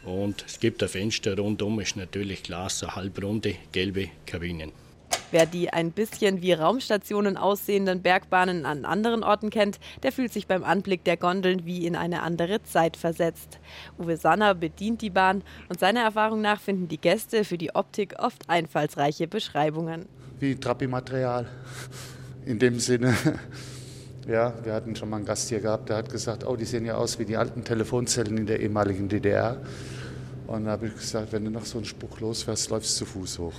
[0.07, 4.73] Und es gibt ein Fenster rundum, ist natürlich Glas, so halbrunde gelbe Kabinen.
[5.31, 10.47] Wer die ein bisschen wie Raumstationen aussehenden Bergbahnen an anderen Orten kennt, der fühlt sich
[10.47, 13.59] beim Anblick der Gondeln wie in eine andere Zeit versetzt.
[13.99, 18.15] Uwe Sanner bedient die Bahn und seiner Erfahrung nach finden die Gäste für die Optik
[18.19, 20.07] oft einfallsreiche Beschreibungen.
[20.41, 21.47] Wie Trappi-Material
[22.47, 23.15] in dem Sinne.
[24.27, 26.85] Ja, wir hatten schon mal einen Gast hier gehabt, der hat gesagt, oh, die sehen
[26.85, 29.57] ja aus wie die alten Telefonzellen in der ehemaligen DDR.
[30.49, 33.11] Und da habe ich gesagt, wenn du noch so einen Spruch losfährst, läufst du zu
[33.11, 33.53] Fuß hoch.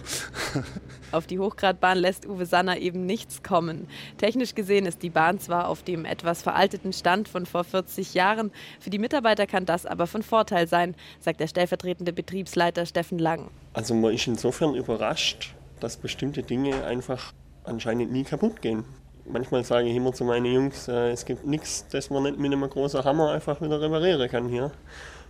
[1.11, 3.87] Auf die Hochgradbahn lässt Uwe Sanner eben nichts kommen.
[4.17, 8.51] Technisch gesehen ist die Bahn zwar auf dem etwas veralteten Stand von vor 40 Jahren,
[8.79, 13.51] für die Mitarbeiter kann das aber von Vorteil sein, sagt der stellvertretende Betriebsleiter Steffen Lang.
[13.73, 17.33] Also man ist insofern überrascht, dass bestimmte Dinge einfach
[17.65, 18.83] anscheinend nie kaputt gehen.
[19.31, 22.51] Manchmal sage ich immer zu meinen Jungs, äh, es gibt nichts, das man nicht mit
[22.51, 24.71] einem großen Hammer einfach wieder reparieren kann hier.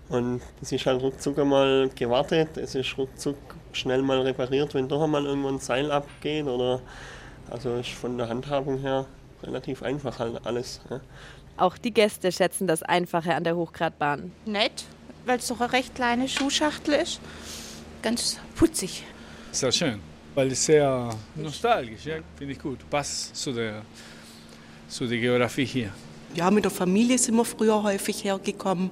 [0.10, 3.38] Und es ist halt ruckzuck einmal gewartet, es ist ruckzuck
[3.74, 6.82] schnell mal repariert, wenn doch einmal irgendwo ein Seil abgeht oder
[7.50, 9.06] also ist von der Handhabung her
[9.44, 10.82] relativ einfach halt alles.
[10.90, 11.00] Ja.
[11.58, 14.32] Auch die Gäste schätzen das Einfache an der Hochgradbahn.
[14.46, 14.86] Nett,
[15.26, 17.20] weil es doch eine recht kleine Schuhschachtel ist.
[18.02, 19.04] Ganz putzig.
[19.52, 20.00] Sehr schön,
[20.34, 22.18] weil es sehr nostalgisch, ja?
[22.36, 22.80] finde ich gut.
[22.90, 23.84] Passt zu der,
[24.88, 25.92] zu der Geografie hier.
[26.34, 28.92] Ja, mit der Familie sind wir früher häufig hergekommen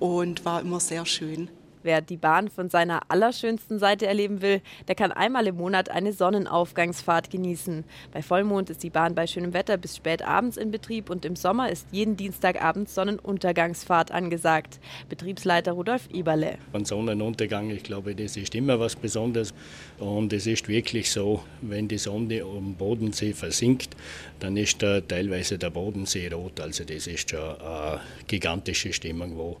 [0.00, 1.48] und war immer sehr schön.
[1.82, 6.12] Wer die Bahn von seiner allerschönsten Seite erleben will, der kann einmal im Monat eine
[6.12, 7.84] Sonnenaufgangsfahrt genießen.
[8.12, 11.36] Bei Vollmond ist die Bahn bei schönem Wetter bis spät abends in Betrieb und im
[11.36, 14.78] Sommer ist jeden Dienstagabend Sonnenuntergangsfahrt angesagt.
[15.08, 16.58] Betriebsleiter Rudolf Eberle.
[16.74, 19.54] Ein Sonnenuntergang, ich glaube, das ist immer was Besonderes.
[19.98, 23.96] Und es ist wirklich so, wenn die Sonne am Bodensee versinkt,
[24.38, 26.60] dann ist da teilweise der Bodensee rot.
[26.60, 29.56] Also das ist schon eine gigantische Stimmung, wo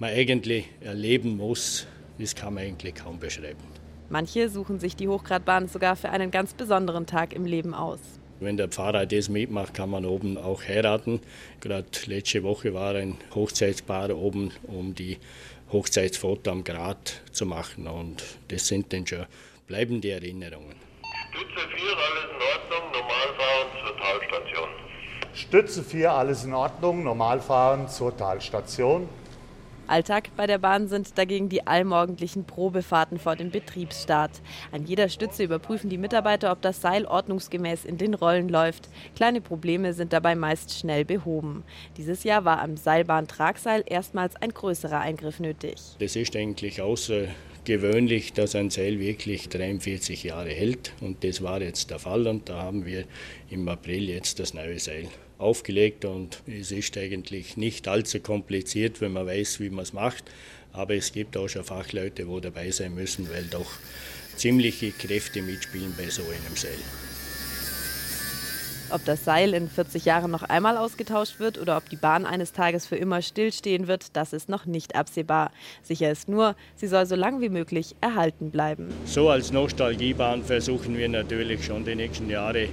[0.00, 1.86] man eigentlich erleben muss,
[2.18, 3.62] das kann man eigentlich kaum beschreiben.
[4.08, 8.00] Manche suchen sich die Hochgradbahn sogar für einen ganz besonderen Tag im Leben aus.
[8.40, 11.20] Wenn der Pfarrer das mitmacht, kann man oben auch heiraten.
[11.60, 15.18] Gerade letzte Woche war ein Hochzeitspaar oben, um die
[15.70, 17.86] Hochzeitsfoto am Grat zu machen.
[17.86, 19.26] Und das sind dann schon
[19.66, 20.74] bleibende Erinnerungen.
[21.30, 24.68] Stütze 4, alles in Ordnung, Normalfahren zur Talstation.
[25.34, 29.08] Stütze 4, alles in Ordnung, Normalfahren zur Talstation.
[29.90, 34.40] Alltag bei der Bahn sind dagegen die allmorgendlichen Probefahrten vor dem Betriebsstart.
[34.70, 38.88] An jeder Stütze überprüfen die Mitarbeiter, ob das Seil ordnungsgemäß in den Rollen läuft.
[39.16, 41.64] Kleine Probleme sind dabei meist schnell behoben.
[41.96, 45.76] Dieses Jahr war am Seilbahntragseil erstmals ein größerer Eingriff nötig.
[45.98, 47.24] Das ist eigentlich außer
[47.70, 50.92] gewöhnlich, dass ein Seil wirklich 43 Jahre hält.
[51.00, 52.26] Und das war jetzt der Fall.
[52.26, 53.04] Und da haben wir
[53.48, 55.06] im April jetzt das neue Seil
[55.38, 56.04] aufgelegt.
[56.04, 60.24] Und es ist eigentlich nicht allzu kompliziert, wenn man weiß, wie man es macht.
[60.72, 63.70] Aber es gibt auch schon Fachleute, wo dabei sein müssen, weil doch
[64.34, 67.09] ziemliche Kräfte mitspielen bei so einem Seil.
[68.92, 72.52] Ob das Seil in 40 Jahren noch einmal ausgetauscht wird oder ob die Bahn eines
[72.52, 75.52] Tages für immer stillstehen wird, das ist noch nicht absehbar.
[75.82, 78.88] Sicher ist nur, sie soll so lang wie möglich erhalten bleiben.
[79.04, 82.68] So als Nostalgiebahn versuchen wir natürlich schon die nächsten Jahre, äh,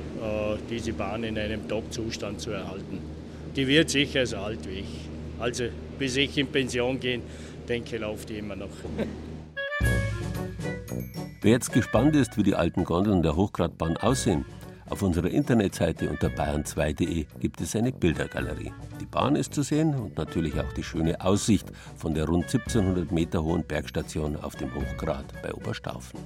[0.69, 2.99] diese Bahn in einem Top-Zustand zu erhalten.
[3.55, 5.09] Die wird sicher so alt wie ich.
[5.39, 5.65] Also
[5.99, 7.21] bis ich in Pension gehe,
[7.69, 8.69] denke, läuft die immer noch.
[11.41, 14.45] Wer jetzt gespannt ist, wie die alten Gondeln der Hochgradbahn aussehen,
[14.89, 18.71] auf unserer Internetseite unter bayern2.de gibt es eine Bildergalerie.
[18.99, 23.11] Die Bahn ist zu sehen und natürlich auch die schöne Aussicht von der rund 1700
[23.11, 26.19] Meter hohen Bergstation auf dem Hochgrad bei Oberstaufen.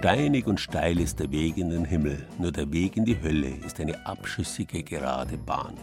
[0.00, 3.50] Steinig und steil ist der Weg in den Himmel, nur der Weg in die Hölle
[3.66, 5.74] ist eine abschüssige gerade Bahn.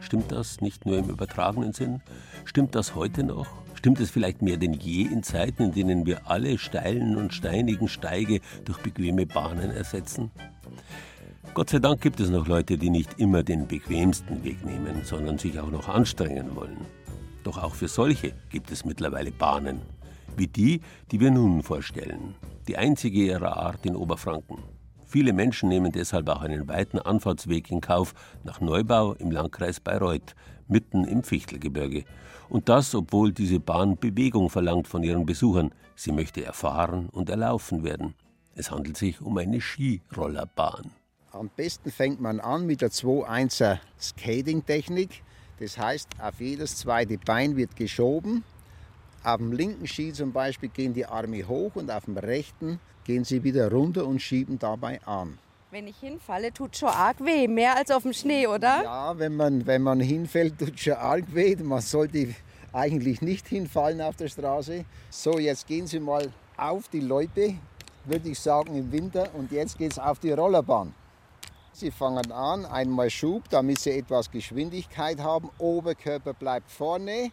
[0.00, 2.02] Stimmt das nicht nur im übertragenen Sinn?
[2.44, 3.46] Stimmt das heute noch?
[3.76, 7.86] Stimmt es vielleicht mehr denn je in Zeiten, in denen wir alle steilen und steinigen
[7.86, 10.32] Steige durch bequeme Bahnen ersetzen?
[11.54, 15.38] Gott sei Dank gibt es noch Leute, die nicht immer den bequemsten Weg nehmen, sondern
[15.38, 16.78] sich auch noch anstrengen wollen.
[17.44, 19.82] Doch auch für solche gibt es mittlerweile Bahnen,
[20.36, 22.34] wie die, die wir nun vorstellen
[22.68, 24.58] die einzige ihrer Art in Oberfranken.
[25.06, 28.14] Viele Menschen nehmen deshalb auch einen weiten Anfahrtsweg in Kauf
[28.44, 30.34] nach Neubau im Landkreis Bayreuth,
[30.68, 32.04] mitten im Fichtelgebirge.
[32.48, 35.74] Und das, obwohl diese Bahn Bewegung verlangt von ihren Besuchern.
[35.96, 38.14] Sie möchte erfahren und erlaufen werden.
[38.54, 40.90] Es handelt sich um eine Skirollerbahn.
[41.32, 45.22] Am besten fängt man an mit der 2-1er Skating-Technik.
[45.58, 48.44] Das heißt, auf jedes zweite Bein wird geschoben
[49.24, 53.24] auf dem linken Ski zum Beispiel gehen die Arme hoch und auf dem rechten gehen
[53.24, 55.38] sie wieder runter und schieben dabei an.
[55.70, 58.82] Wenn ich hinfalle, tut schon arg weh, mehr als auf dem Schnee, oder?
[58.82, 61.56] Ja, wenn man, wenn man hinfällt, tut schon arg weh.
[61.56, 62.34] Man sollte
[62.72, 64.84] eigentlich nicht hinfallen auf der Straße.
[65.08, 67.54] So, jetzt gehen Sie mal auf die Loipe,
[68.04, 70.94] würde ich sagen im Winter, und jetzt geht es auf die Rollerbahn.
[71.72, 75.48] Sie fangen an, einmal Schub, damit Sie etwas Geschwindigkeit haben.
[75.56, 77.30] Oberkörper bleibt vorne,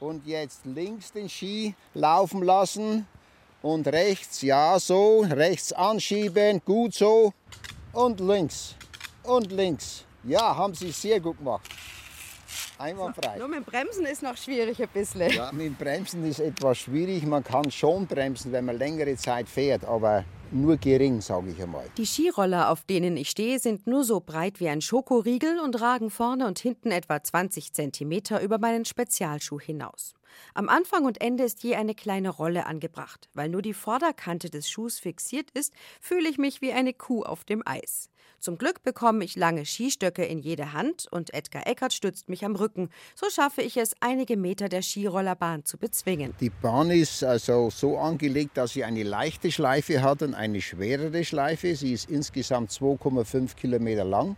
[0.00, 3.06] und jetzt links den Ski laufen lassen
[3.62, 7.32] und rechts, ja so, rechts anschieben, gut so
[7.92, 8.74] und links
[9.22, 10.04] und links.
[10.24, 11.68] Ja, haben Sie sehr gut gemacht.
[12.78, 13.38] Einwandfrei.
[13.38, 15.30] Nur mit dem Bremsen ist noch schwierig ein bisschen.
[15.30, 17.24] Ja, mit dem Bremsen ist etwas schwierig.
[17.24, 21.84] Man kann schon bremsen, wenn man längere Zeit fährt, aber nur gering, sage ich einmal.
[21.96, 26.10] Die Skiroller, auf denen ich stehe, sind nur so breit wie ein Schokoriegel und ragen
[26.10, 30.14] vorne und hinten etwa 20 cm über meinen Spezialschuh hinaus.
[30.54, 33.28] Am Anfang und Ende ist je eine kleine Rolle angebracht.
[33.34, 37.44] Weil nur die Vorderkante des Schuhs fixiert ist, fühle ich mich wie eine Kuh auf
[37.44, 38.10] dem Eis.
[38.38, 42.54] Zum Glück bekomme ich lange Skistöcke in jede Hand und Edgar Eckert stützt mich am
[42.54, 42.90] Rücken.
[43.14, 46.34] So schaffe ich es, einige Meter der Skirollerbahn zu bezwingen.
[46.40, 51.24] Die Bahn ist also so angelegt, dass sie eine leichte Schleife hat und eine schwerere
[51.24, 51.74] Schleife.
[51.74, 54.36] Sie ist insgesamt 2,5 Kilometer lang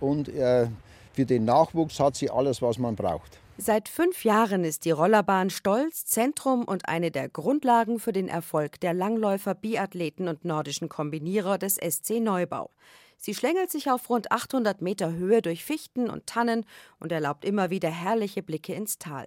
[0.00, 0.68] und äh,
[1.14, 3.40] für den Nachwuchs hat sie alles, was man braucht.
[3.58, 8.78] Seit fünf Jahren ist die Rollerbahn Stolz, Zentrum und eine der Grundlagen für den Erfolg
[8.80, 12.70] der Langläufer, Biathleten und nordischen Kombinierer des SC Neubau.
[13.16, 16.66] Sie schlängelt sich auf rund 800 Meter Höhe durch Fichten und Tannen
[17.00, 19.26] und erlaubt immer wieder herrliche Blicke ins Tal.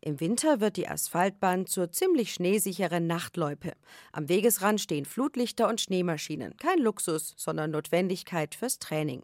[0.00, 3.72] Im Winter wird die Asphaltbahn zur ziemlich schneesicheren Nachtloipe.
[4.12, 6.56] Am Wegesrand stehen Flutlichter und Schneemaschinen.
[6.56, 9.22] Kein Luxus, sondern Notwendigkeit fürs Training.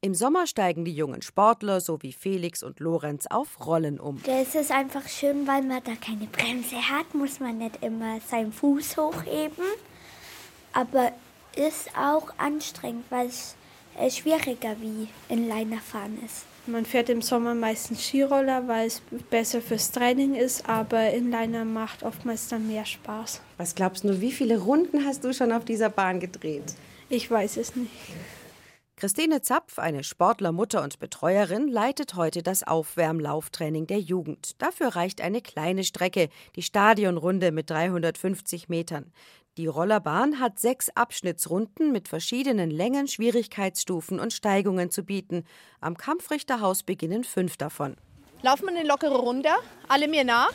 [0.00, 4.20] Im Sommer steigen die jungen Sportler sowie Felix und Lorenz auf Rollen um.
[4.24, 8.52] Das ist einfach schön, weil man da keine Bremse hat, muss man nicht immer seinen
[8.52, 9.64] Fuß hochheben.
[10.72, 11.12] Aber
[11.56, 13.56] ist auch anstrengend, weil es
[14.16, 16.44] schwieriger wie in Leinerfahren ist.
[16.66, 22.02] Man fährt im Sommer meistens Skiroller, weil es besser fürs Training ist, aber Inliner macht
[22.02, 23.42] oftmals dann mehr Spaß.
[23.58, 26.74] Was glaubst du, wie viele Runden hast du schon auf dieser Bahn gedreht?
[27.10, 27.90] Ich weiß es nicht.
[28.96, 34.62] Christine Zapf, eine Sportlermutter und Betreuerin, leitet heute das Aufwärmlauftraining der Jugend.
[34.62, 39.12] Dafür reicht eine kleine Strecke, die Stadionrunde mit 350 Metern.
[39.56, 45.44] Die Rollerbahn hat sechs Abschnittsrunden mit verschiedenen Längen, Schwierigkeitsstufen und Steigungen zu bieten.
[45.80, 47.96] Am Kampfrichterhaus beginnen fünf davon.
[48.42, 49.50] Laufen wir eine lockere Runde,
[49.86, 50.52] alle mir nach.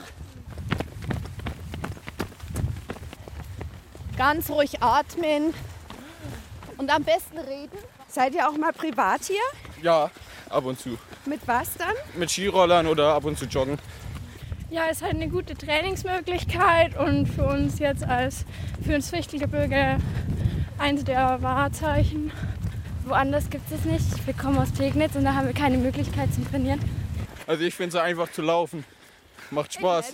[4.17, 5.53] Ganz ruhig atmen
[6.77, 7.77] und am besten reden.
[8.09, 9.81] Seid ihr auch mal privat hier?
[9.81, 10.11] Ja,
[10.49, 10.97] ab und zu.
[11.25, 11.95] Mit was dann?
[12.17, 13.79] Mit Skirollern oder ab und zu joggen.
[14.71, 18.45] Ja, es ist halt eine gute Trainingsmöglichkeit und für uns jetzt als
[18.85, 19.97] für uns Fichtelgebirge
[20.77, 22.31] eins der Wahrzeichen.
[23.05, 24.27] Woanders gibt es nicht.
[24.27, 26.79] Wir kommen aus Pegnitz und da haben wir keine Möglichkeit zum Trainieren.
[27.47, 28.85] Also ich finde es einfach zu laufen.
[29.49, 30.13] Macht Spaß.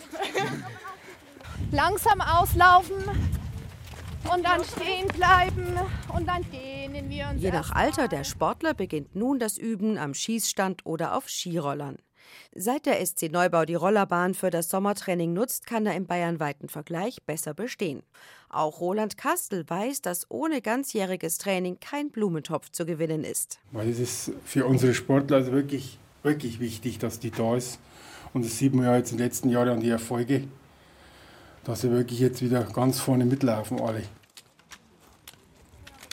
[1.72, 3.04] Langsam auslaufen
[4.34, 5.78] und dann stehen bleiben
[6.16, 7.42] und dann dehnen wir uns.
[7.42, 11.98] Je nach Alter der Sportler beginnt nun das Üben am Schießstand oder auf Skirollern.
[12.54, 17.22] Seit der SC Neubau die Rollerbahn für das Sommertraining nutzt, kann er im bayernweiten Vergleich
[17.24, 18.04] besser bestehen.
[18.50, 23.60] Auch Roland Kastel weiß, dass ohne ganzjähriges Training kein Blumentopf zu gewinnen ist.
[23.72, 27.80] Weil es ist für unsere Sportler also wirklich, wirklich wichtig, dass die da ist.
[28.34, 30.44] Und das sieht man ja jetzt in den letzten Jahren an die Erfolge,
[31.66, 34.04] dass sie wirklich jetzt wieder ganz vorne mitlaufen alle.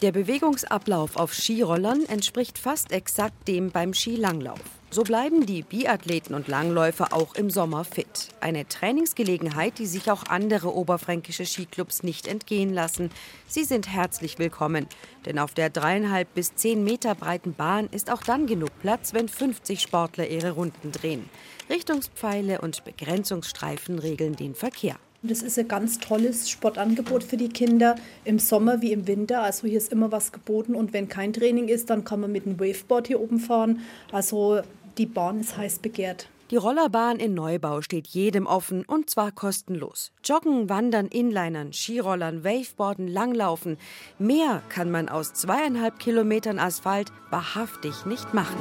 [0.03, 4.59] Der Bewegungsablauf auf Skirollern entspricht fast exakt dem beim Skilanglauf.
[4.95, 8.29] So bleiben die Biathleten und Langläufer auch im Sommer fit.
[8.43, 13.09] Eine Trainingsgelegenheit, die sich auch andere oberfränkische Skiclubs nicht entgehen lassen.
[13.49, 14.87] Sie sind herzlich willkommen,
[15.25, 19.31] denn auf der dreieinhalb bis zehn Meter breiten Bahn ist auch dann genug Platz, wenn
[19.31, 21.25] 50 Sportler ihre Runden drehen.
[21.71, 24.97] Richtungspfeile und Begrenzungsstreifen regeln den Verkehr.
[25.25, 29.43] Das ist ein ganz tolles Sportangebot für die Kinder im Sommer wie im Winter.
[29.43, 32.45] Also hier ist immer was geboten und wenn kein Training ist, dann kann man mit
[32.45, 33.81] dem Waveboard hier oben fahren.
[34.11, 34.63] Also
[34.99, 36.29] die Bahn ist heiß begehrt.
[36.51, 40.13] Die Rollerbahn in Neubau steht jedem offen und zwar kostenlos.
[40.23, 43.79] Joggen, Wandern, Inlinern, Skirollern, Waveboarden, Langlaufen.
[44.19, 48.59] Mehr kann man aus zweieinhalb Kilometern Asphalt wahrhaftig nicht machen.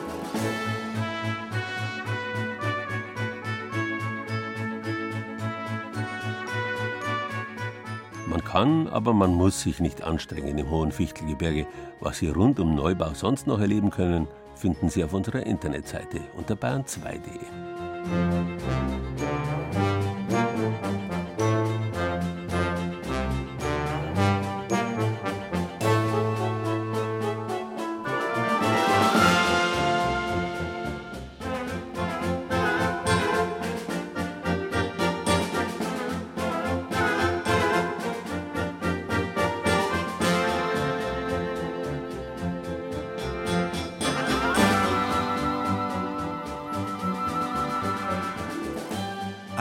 [8.26, 11.68] Man kann, aber man muss sich nicht anstrengen im hohen Fichtelgebirge.
[12.00, 14.30] Was Sie rund um Neubau sonst noch erleben können,
[14.62, 19.01] finden Sie auf unserer Internetseite unter bayern2.de.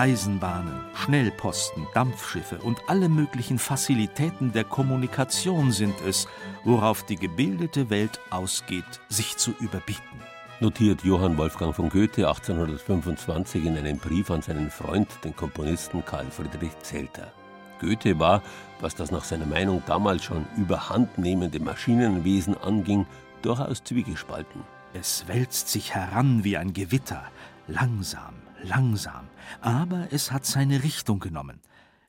[0.01, 6.27] Eisenbahnen, Schnellposten, Dampfschiffe und alle möglichen Fazilitäten der Kommunikation sind es,
[6.65, 10.23] worauf die gebildete Welt ausgeht, sich zu überbieten.
[10.61, 16.31] Notiert Johann Wolfgang von Goethe 1825 in einem Brief an seinen Freund, den Komponisten Karl
[16.31, 17.35] Friedrich Zelter.
[17.79, 18.43] Goethe war,
[18.81, 23.05] was das nach seiner Meinung damals schon überhandnehmende Maschinenwesen anging,
[23.43, 24.63] durchaus zwiegespalten.
[24.95, 27.23] Es wälzt sich heran wie ein Gewitter,
[27.67, 29.29] langsam, langsam,
[29.61, 31.61] aber es hat seine Richtung genommen.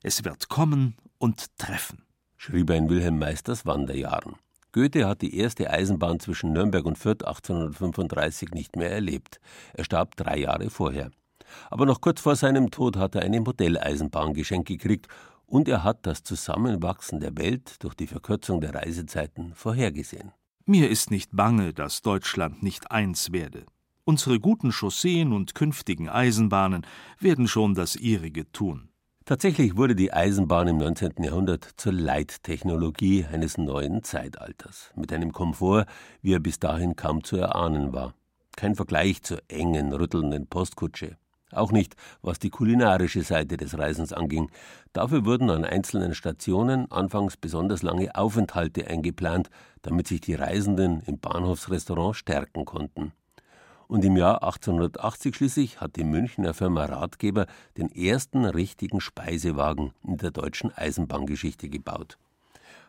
[0.02, 2.02] Es wird kommen und treffen,
[2.36, 4.36] schrieb er in Wilhelm Meisters Wanderjahren.
[4.72, 9.38] Goethe hat die erste Eisenbahn zwischen Nürnberg und Fürth 1835 nicht mehr erlebt.
[9.74, 11.10] Er starb drei Jahre vorher.
[11.70, 15.08] Aber noch kurz vor seinem Tod hat er eine Modelleisenbahn geschenkt gekriegt
[15.44, 20.32] und er hat das Zusammenwachsen der Welt durch die Verkürzung der Reisezeiten vorhergesehen.
[20.64, 23.66] Mir ist nicht bange, dass Deutschland nicht eins werde.
[24.04, 26.84] Unsere guten Chausseen und künftigen Eisenbahnen
[27.20, 28.88] werden schon das ihrige tun.
[29.24, 31.22] Tatsächlich wurde die Eisenbahn im 19.
[31.22, 35.86] Jahrhundert zur Leittechnologie eines neuen Zeitalters, mit einem Komfort,
[36.20, 38.14] wie er bis dahin kaum zu erahnen war.
[38.56, 41.16] Kein Vergleich zur engen, rüttelnden Postkutsche.
[41.52, 44.50] Auch nicht, was die kulinarische Seite des Reisens anging.
[44.92, 49.48] Dafür wurden an einzelnen Stationen anfangs besonders lange Aufenthalte eingeplant,
[49.82, 53.12] damit sich die Reisenden im Bahnhofsrestaurant stärken konnten.
[53.88, 60.16] Und im Jahr 1880 schließlich hat die Münchner Firma Ratgeber den ersten richtigen Speisewagen in
[60.16, 62.18] der deutschen Eisenbahngeschichte gebaut.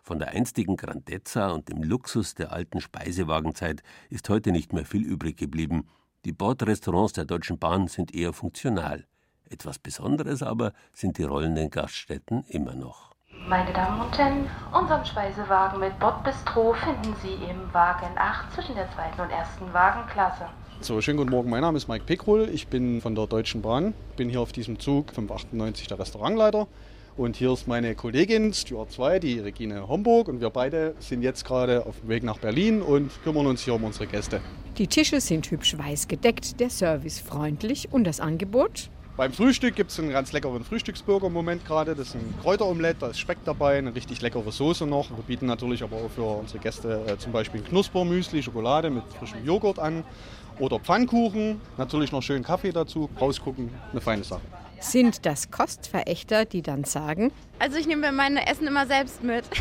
[0.02, 5.04] Von der einstigen Grandezza und dem Luxus der alten Speisewagenzeit ist heute nicht mehr viel
[5.04, 5.88] übrig geblieben.
[6.26, 9.06] Die Bordrestaurants der Deutschen Bahn sind eher funktional.
[9.50, 13.14] Etwas Besonderes aber sind die rollenden Gaststätten immer noch.
[13.48, 18.90] Meine Damen und Herren, unseren Speisewagen mit Bordbistro finden Sie im Wagen 8 zwischen der
[18.92, 20.48] zweiten und ersten Wagenklasse.
[20.82, 21.50] So, schönen guten Morgen.
[21.50, 22.50] Mein Name ist Mike Pickrul.
[22.54, 23.94] Ich bin von der Deutschen Bahn.
[24.18, 26.68] Bin hier auf diesem Zug 598 der Restaurantleiter.
[27.16, 30.28] Und hier ist meine Kollegin Stuart 2, die Regine Homburg.
[30.28, 33.76] Und wir beide sind jetzt gerade auf dem Weg nach Berlin und kümmern uns hier
[33.76, 34.42] um unsere Gäste.
[34.78, 38.90] Die Tische sind hübsch weiß gedeckt, der Service freundlich und das Angebot?
[39.16, 41.94] Beim Frühstück gibt es einen ganz leckeren Frühstücksburger im Moment gerade.
[41.94, 45.12] Das ist ein Kräuteromelett, da ist Speck dabei, eine richtig leckere Soße noch.
[45.12, 49.46] Wir bieten natürlich aber auch für unsere Gäste äh, zum Beispiel Knuspermüsli, Schokolade mit frischem
[49.46, 50.04] Joghurt an
[50.60, 51.62] oder Pfannkuchen.
[51.78, 53.10] Natürlich noch schön Kaffee dazu.
[53.20, 54.42] Rausgucken, eine feine Sache.
[54.80, 57.32] Sind das Kostverächter, die dann sagen?
[57.60, 59.46] Also ich nehme meine Essen immer selbst mit.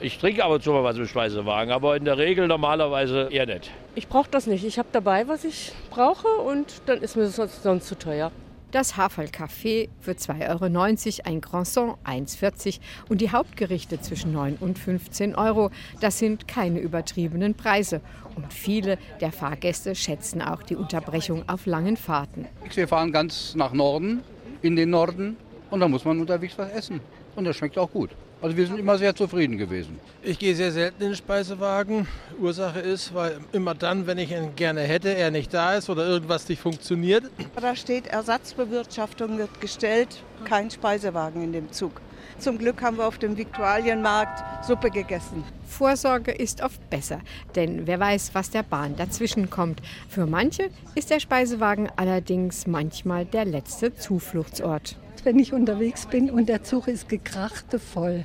[0.00, 3.70] Ich trinke aber zu mal was im Speisewagen, aber in der Regel normalerweise eher nicht.
[3.94, 4.64] Ich brauche das nicht.
[4.64, 8.32] Ich habe dabei, was ich brauche und dann ist mir sonst, sonst zu teuer.
[8.74, 15.36] Das Haferl-Café für 2,90 Euro, ein Croissant 1,40 und die Hauptgerichte zwischen 9 und 15
[15.36, 15.70] Euro.
[16.00, 18.00] Das sind keine übertriebenen Preise.
[18.34, 22.48] Und viele der Fahrgäste schätzen auch die Unterbrechung auf langen Fahrten.
[22.74, 24.24] Wir fahren ganz nach Norden,
[24.60, 25.36] in den Norden
[25.70, 26.98] und da muss man unterwegs was essen.
[27.36, 28.10] Und das schmeckt auch gut.
[28.44, 29.98] Also wir sind immer sehr zufrieden gewesen.
[30.22, 32.06] Ich gehe sehr selten in den Speisewagen.
[32.38, 36.06] Ursache ist, weil immer dann, wenn ich ihn gerne hätte, er nicht da ist oder
[36.06, 37.24] irgendwas nicht funktioniert.
[37.58, 42.02] Da steht Ersatzbewirtschaftung wird gestellt, kein Speisewagen in dem Zug.
[42.38, 45.42] Zum Glück haben wir auf dem Viktualienmarkt Suppe gegessen.
[45.66, 47.20] Vorsorge ist oft besser,
[47.56, 49.80] denn wer weiß, was der Bahn dazwischen kommt.
[50.06, 56.48] Für manche ist der Speisewagen allerdings manchmal der letzte Zufluchtsort wenn ich unterwegs bin und
[56.48, 58.24] der Zug ist gekrachte voll.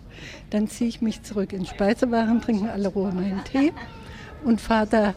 [0.49, 3.73] Dann ziehe ich mich zurück in Speisewagen, trinke alle Ruhe meinen Tee
[4.43, 5.13] und fahre da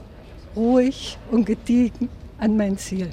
[0.57, 2.09] ruhig und gediegen
[2.39, 3.11] an mein Ziel.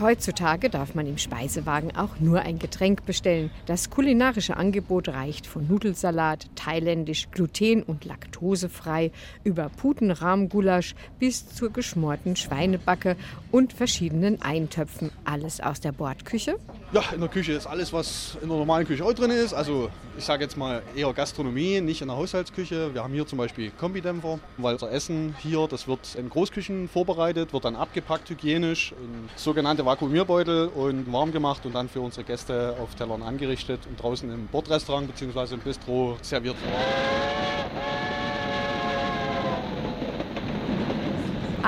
[0.00, 3.50] Heutzutage darf man im Speisewagen auch nur ein Getränk bestellen.
[3.66, 9.10] Das kulinarische Angebot reicht von Nudelsalat, thailändisch, gluten- und laktosefrei,
[9.42, 13.16] über Putenrahmgulasch bis zur geschmorten Schweinebacke
[13.50, 15.10] und verschiedenen Eintöpfen.
[15.24, 16.60] Alles aus der Bordküche?
[16.90, 19.52] Ja, in der Küche ist alles, was in der normalen Küche auch drin ist.
[19.52, 22.94] Also ich sage jetzt mal eher Gastronomie, nicht in der Haushaltsküche.
[22.94, 27.52] Wir haben hier zum Beispiel Kombidämpfer, weil unser Essen hier, das wird in Großküchen vorbereitet,
[27.52, 32.74] wird dann abgepackt hygienisch in sogenannte Vakuumierbeutel und warm gemacht und dann für unsere Gäste
[32.82, 35.56] auf Tellern angerichtet und draußen im Bordrestaurant bzw.
[35.56, 36.56] im Bistro serviert.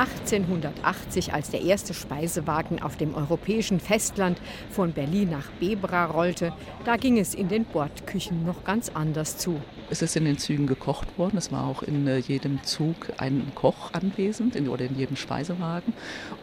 [0.01, 4.41] 1880, als der erste Speisewagen auf dem europäischen Festland
[4.71, 6.55] von Berlin nach Bebra rollte,
[6.87, 9.61] da ging es in den Bordküchen noch ganz anders zu.
[9.93, 11.37] Es ist in den Zügen gekocht worden.
[11.37, 15.95] Es war auch in äh, jedem Zug ein Koch anwesend in, oder in jedem Speisewagen.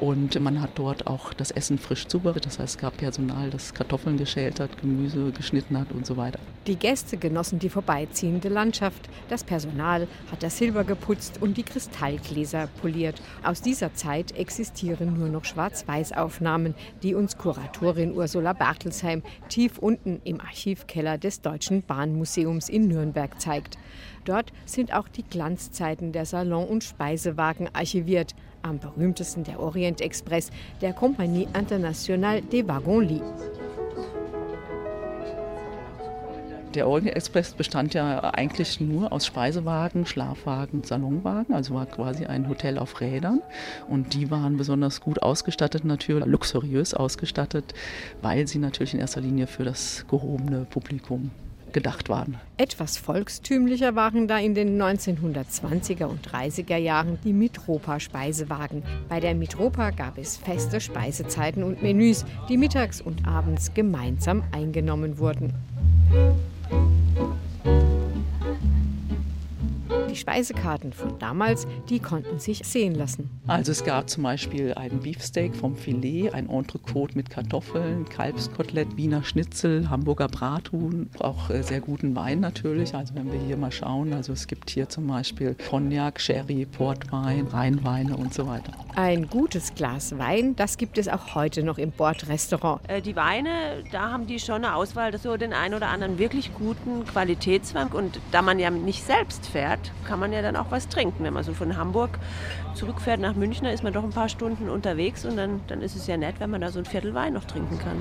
[0.01, 2.45] Und man hat dort auch das Essen frisch zubereitet.
[2.45, 6.39] Das heißt, es gab Personal, das Kartoffeln geschält hat, Gemüse geschnitten hat und so weiter.
[6.67, 9.07] Die Gäste genossen die vorbeiziehende Landschaft.
[9.29, 13.21] Das Personal hat das Silber geputzt und die Kristallgläser poliert.
[13.45, 20.41] Aus dieser Zeit existieren nur noch Schwarz-Weiß-Aufnahmen, die uns Kuratorin Ursula Bartelsheim tief unten im
[20.41, 23.77] Archivkeller des Deutschen Bahnmuseums in Nürnberg zeigt.
[24.25, 28.35] Dort sind auch die Glanzzeiten der Salon- und Speisewagen archiviert.
[28.61, 33.23] Am berühmtesten der Orient Express der Compagnie Internationale des Wagons-Lits.
[36.77, 42.49] Der Orient Express bestand ja eigentlich nur aus Speisewagen, Schlafwagen, Salonwagen, also war quasi ein
[42.49, 43.41] Hotel auf Rädern.
[43.87, 47.73] Und die waren besonders gut ausgestattet, natürlich luxuriös ausgestattet,
[48.21, 51.31] weil sie natürlich in erster Linie für das gehobene Publikum
[51.77, 52.37] gedacht waren.
[52.57, 58.81] Etwas volkstümlicher waren da in den 1920er und 30er Jahren die Mitropa-Speisewagen.
[59.07, 65.19] Bei der Mitropa gab es feste Speisezeiten und Menüs, die mittags und abends gemeinsam eingenommen
[65.19, 65.53] wurden.
[70.17, 73.29] Speisekarten von damals, die konnten sich sehen lassen.
[73.47, 79.23] Also es gab zum Beispiel ein Beefsteak vom Filet, ein Entrecote mit Kartoffeln, Kalbskotelett, Wiener
[79.23, 82.93] Schnitzel, Hamburger Brathuhn, auch äh, sehr guten Wein natürlich.
[82.93, 87.47] Also wenn wir hier mal schauen, also es gibt hier zum Beispiel Cognac, Sherry, Portwein,
[87.47, 88.73] Rheinweine und so weiter.
[88.95, 92.81] Ein gutes Glas Wein, das gibt es auch heute noch im Bordrestaurant.
[92.87, 96.53] Äh, die Weine, da haben die schon eine Auswahl, so den einen oder anderen wirklich
[96.53, 97.87] guten Qualitätswein.
[97.87, 101.23] Und da man ja nicht selbst fährt, kann man ja dann auch was trinken.
[101.23, 102.17] Wenn man so von Hamburg
[102.73, 106.07] zurückfährt nach München, ist man doch ein paar Stunden unterwegs und dann, dann ist es
[106.07, 107.99] ja nett, wenn man da so ein Viertel Wein noch trinken kann.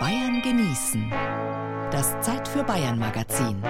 [0.00, 1.10] Bayern genießen.
[1.90, 3.62] Das Zeit für Bayern Magazin.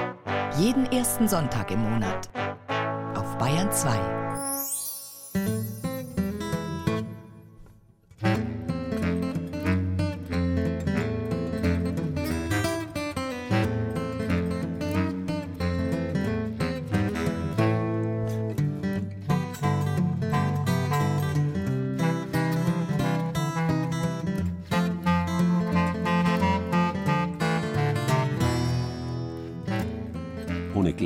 [0.58, 2.30] Jeden ersten Sonntag im Monat.
[3.14, 4.21] Auf Bayern 2.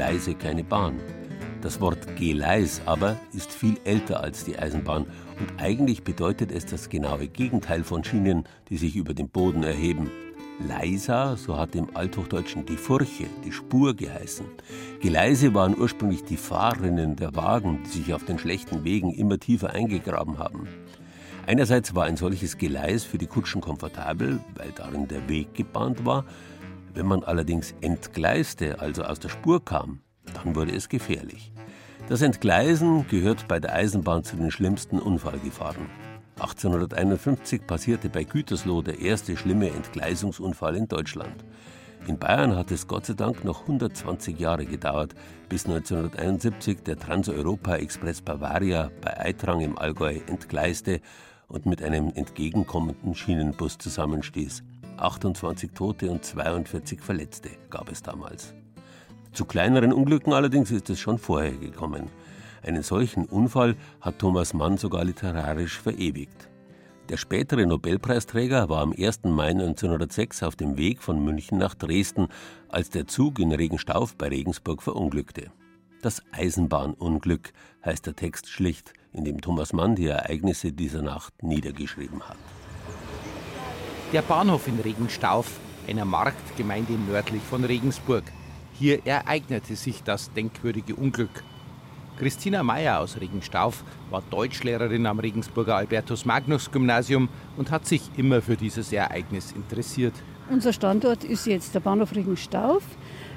[0.06, 1.00] Gleise keine Bahn.
[1.62, 5.04] Das Wort Geleis aber ist viel älter als die Eisenbahn
[5.40, 10.12] und eigentlich bedeutet es das genaue Gegenteil von Schienen, die sich über den Boden erheben.
[10.60, 14.46] Leisa, so hat im Althochdeutschen die Furche, die Spur geheißen.
[15.00, 19.70] Geleise waren ursprünglich die Fahrerinnen der Wagen, die sich auf den schlechten Wegen immer tiefer
[19.70, 20.68] eingegraben haben.
[21.48, 26.24] Einerseits war ein solches Geleis für die Kutschen komfortabel, weil darin der Weg gebahnt war.
[26.96, 30.00] Wenn man allerdings entgleiste, also aus der Spur kam,
[30.32, 31.52] dann wurde es gefährlich.
[32.08, 35.90] Das Entgleisen gehört bei der Eisenbahn zu den schlimmsten Unfallgefahren.
[36.36, 41.44] 1851 passierte bei Gütersloh der erste schlimme Entgleisungsunfall in Deutschland.
[42.06, 45.14] In Bayern hat es Gott sei Dank noch 120 Jahre gedauert,
[45.50, 51.02] bis 1971 der Transeuropa-Express Bavaria bei Eitrang im Allgäu entgleiste
[51.46, 54.62] und mit einem entgegenkommenden Schienenbus zusammenstieß.
[54.98, 58.54] 28 Tote und 42 Verletzte gab es damals.
[59.32, 62.10] Zu kleineren Unglücken allerdings ist es schon vorher gekommen.
[62.62, 66.48] Einen solchen Unfall hat Thomas Mann sogar literarisch verewigt.
[67.08, 69.24] Der spätere Nobelpreisträger war am 1.
[69.24, 72.28] Mai 1906 auf dem Weg von München nach Dresden,
[72.68, 75.52] als der Zug in Regenstauf bei Regensburg verunglückte.
[76.02, 77.52] Das Eisenbahnunglück
[77.84, 82.36] heißt der Text schlicht, in dem Thomas Mann die Ereignisse dieser Nacht niedergeschrieben hat.
[84.12, 88.22] Der Bahnhof in Regenstauf, einer Marktgemeinde nördlich von Regensburg.
[88.72, 91.42] Hier ereignete sich das denkwürdige Unglück.
[92.16, 98.40] Christina Meyer aus Regenstauf war Deutschlehrerin am Regensburger Albertus Magnus Gymnasium und hat sich immer
[98.40, 100.14] für dieses Ereignis interessiert.
[100.50, 102.84] Unser Standort ist jetzt der Bahnhof Regenstauf.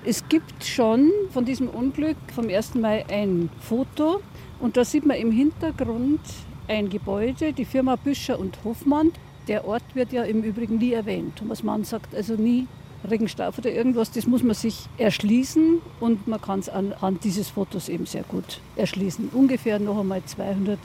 [0.05, 2.75] Es gibt schon von diesem Unglück vom 1.
[2.75, 4.21] Mai ein Foto
[4.59, 6.21] und da sieht man im Hintergrund
[6.67, 9.11] ein Gebäude, die Firma Büscher und Hofmann.
[9.49, 11.35] Der Ort wird ja im Übrigen nie erwähnt.
[11.37, 12.67] Thomas Mann sagt also nie
[13.09, 17.89] Regenstauf oder irgendwas, das muss man sich erschließen und man kann es anhand dieses Fotos
[17.89, 19.29] eben sehr gut erschließen.
[19.33, 20.77] Ungefähr noch einmal 200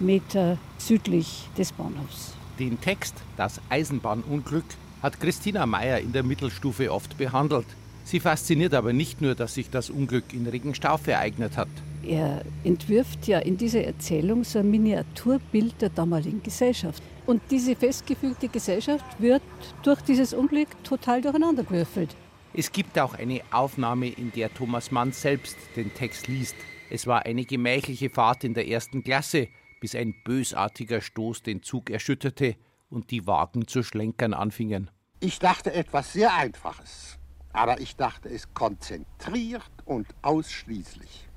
[0.00, 2.32] Meter südlich des Bahnhofs.
[2.58, 4.64] Den Text Das Eisenbahnunglück
[5.02, 7.66] hat Christina Meyer in der Mittelstufe oft behandelt.
[8.04, 11.68] Sie fasziniert aber nicht nur, dass sich das Unglück in Regenstauf ereignet hat.
[12.02, 17.02] Er entwirft ja in dieser Erzählung so ein Miniaturbild der damaligen Gesellschaft.
[17.26, 19.42] Und diese festgefügte Gesellschaft wird
[19.82, 22.16] durch dieses Unglück total durcheinandergewürfelt.
[22.54, 26.54] Es gibt auch eine Aufnahme, in der Thomas Mann selbst den Text liest.
[26.88, 29.48] Es war eine gemächliche Fahrt in der ersten Klasse,
[29.80, 32.56] bis ein bösartiger Stoß den Zug erschütterte
[32.88, 34.90] und die Wagen zu schlenkern anfingen.
[35.20, 37.18] Ich dachte etwas sehr Einfaches,
[37.52, 41.28] aber ich dachte es konzentriert und ausschließlich.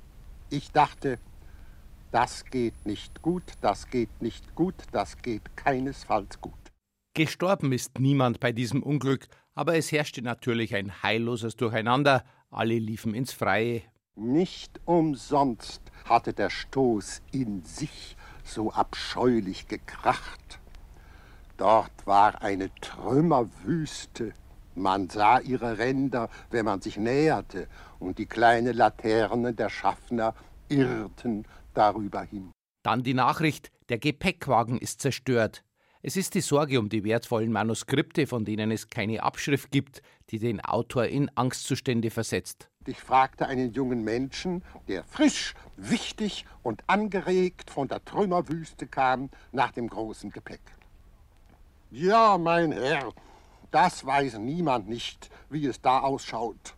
[0.50, 1.18] Ich dachte,
[2.12, 6.54] das geht nicht gut, das geht nicht gut, das geht keinesfalls gut.
[7.14, 13.14] Gestorben ist niemand bei diesem Unglück, aber es herrschte natürlich ein heilloses Durcheinander, alle liefen
[13.14, 13.82] ins Freie.
[14.16, 20.58] Nicht umsonst hatte der Stoß in sich so abscheulich gekracht.
[21.56, 24.32] Dort war eine Trümmerwüste.
[24.74, 30.34] Man sah ihre Ränder, wenn man sich näherte, und die kleinen Laternen der Schaffner
[30.68, 31.44] irrten
[31.74, 32.52] darüber hin.
[32.82, 35.64] Dann die Nachricht, der Gepäckwagen ist zerstört.
[36.02, 40.00] Es ist die Sorge um die wertvollen Manuskripte, von denen es keine Abschrift gibt,
[40.30, 42.70] die den Autor in Angstzustände versetzt.
[42.86, 49.72] Ich fragte einen jungen Menschen, der frisch, wichtig und angeregt von der Trümmerwüste kam, nach
[49.72, 50.62] dem großen Gepäck.
[51.90, 53.12] Ja, mein Herr,
[53.70, 56.76] das weiß niemand nicht, wie es da ausschaut.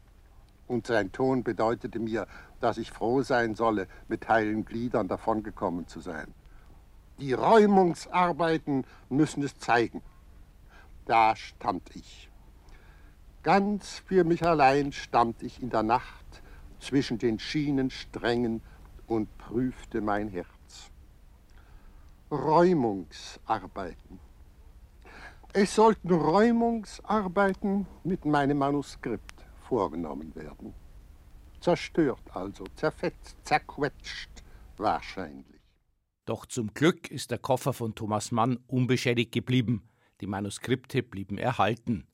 [0.66, 2.26] Und sein Ton bedeutete mir,
[2.62, 6.32] dass ich froh sein solle, mit heilen Gliedern davongekommen zu sein.
[7.18, 10.02] Die Räumungsarbeiten müssen es zeigen.
[11.04, 12.30] Da stand ich.
[13.42, 16.42] Ganz für mich allein stand ich in der Nacht
[16.78, 18.62] zwischen den Schienensträngen
[19.06, 20.90] und prüfte mein Herz.
[22.30, 24.20] Räumungsarbeiten.
[25.52, 30.72] Es sollten Räumungsarbeiten mit meinem Manuskript vorgenommen werden.
[31.62, 34.42] Zerstört also, zerfetzt, zerquetscht
[34.76, 35.62] wahrscheinlich.
[36.24, 39.88] Doch zum Glück ist der Koffer von Thomas Mann unbeschädigt geblieben.
[40.20, 42.08] Die Manuskripte blieben erhalten.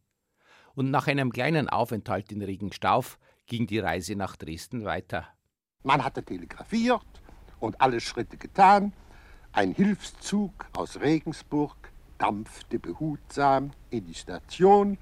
[0.74, 5.26] Und nach einem kleinen Aufenthalt in Regenstauf ging die Reise nach Dresden weiter.
[5.82, 7.06] Man hatte telegrafiert
[7.58, 8.92] und alle Schritte getan.
[9.52, 14.98] Ein Hilfszug aus Regensburg dampfte behutsam in die Station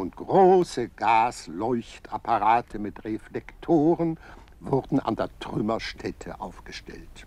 [0.00, 4.18] und große Gasleuchtapparate mit Reflektoren
[4.58, 7.26] wurden an der Trümmerstätte aufgestellt.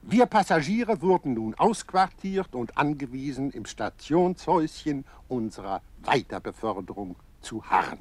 [0.00, 8.00] Wir Passagiere wurden nun ausquartiert und angewiesen, im Stationshäuschen unserer Weiterbeförderung zu harren.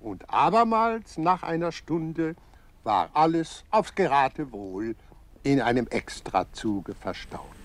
[0.00, 2.34] Und abermals nach einer Stunde
[2.82, 4.96] war alles aufs Geratewohl
[5.44, 7.61] in einem Extrazuge verstaut.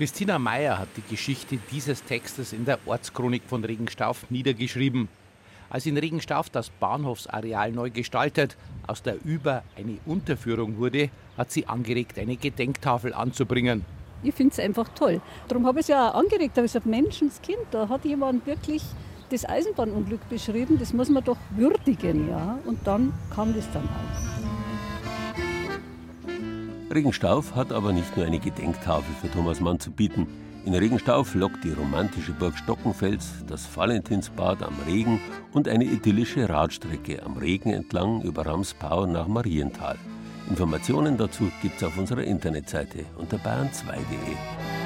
[0.00, 5.08] Christina Meyer hat die Geschichte dieses Textes in der Ortschronik von Regenstauf niedergeschrieben.
[5.68, 11.66] Als in Regenstauf das Bahnhofsareal neu gestaltet, aus der Über eine Unterführung wurde, hat sie
[11.66, 13.84] angeregt, eine Gedenktafel anzubringen.
[14.22, 15.20] Ich finde es einfach toll.
[15.48, 16.56] Darum habe ich es ja auch angeregt.
[16.56, 18.82] Da habe ich gesagt, Menschenskind, da hat jemand wirklich
[19.28, 20.78] das Eisenbahnunglück beschrieben.
[20.78, 22.30] Das muss man doch würdigen.
[22.30, 22.58] Ja?
[22.64, 24.29] Und dann kam das dann auch.
[26.92, 30.26] Regenstauf hat aber nicht nur eine Gedenktafel für Thomas Mann zu bieten.
[30.64, 35.20] In Regenstauf lockt die romantische Burg Stockenfels, das Valentinsbad am Regen
[35.52, 39.96] und eine idyllische Radstrecke am Regen entlang über Ramspau nach Marienthal.
[40.48, 44.79] Informationen dazu gibt's auf unserer Internetseite unter bayern2.de.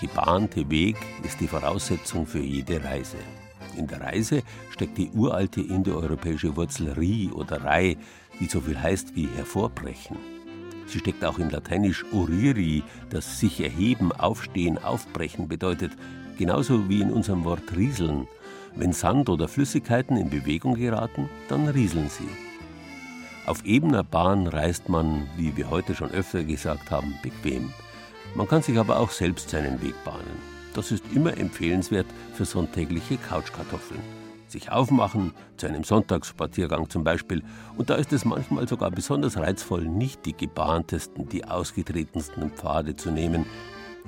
[0.00, 3.18] gebahnte Weg, ist die Voraussetzung für jede Reise.
[3.76, 7.96] In der Reise steckt die uralte indoeuropäische Wurzel ri oder rei,
[8.40, 10.16] die so viel heißt wie hervorbrechen.
[10.86, 15.92] Sie steckt auch in Lateinisch uriri, das sich erheben, aufstehen, aufbrechen bedeutet,
[16.38, 18.28] genauso wie in unserem Wort rieseln.
[18.74, 22.28] Wenn Sand oder Flüssigkeiten in Bewegung geraten, dann rieseln sie.
[23.46, 27.72] Auf ebener Bahn reist man, wie wir heute schon öfter gesagt haben, bequem.
[28.36, 30.56] Man kann sich aber auch selbst seinen Weg bahnen.
[30.74, 34.00] Das ist immer empfehlenswert für sonntägliche Couchkartoffeln.
[34.46, 37.42] Sich aufmachen, zu einem Sonntagsspaziergang zum Beispiel.
[37.78, 43.10] Und da ist es manchmal sogar besonders reizvoll, nicht die gebahntesten, die ausgetretensten Pfade zu
[43.10, 43.46] nehmen.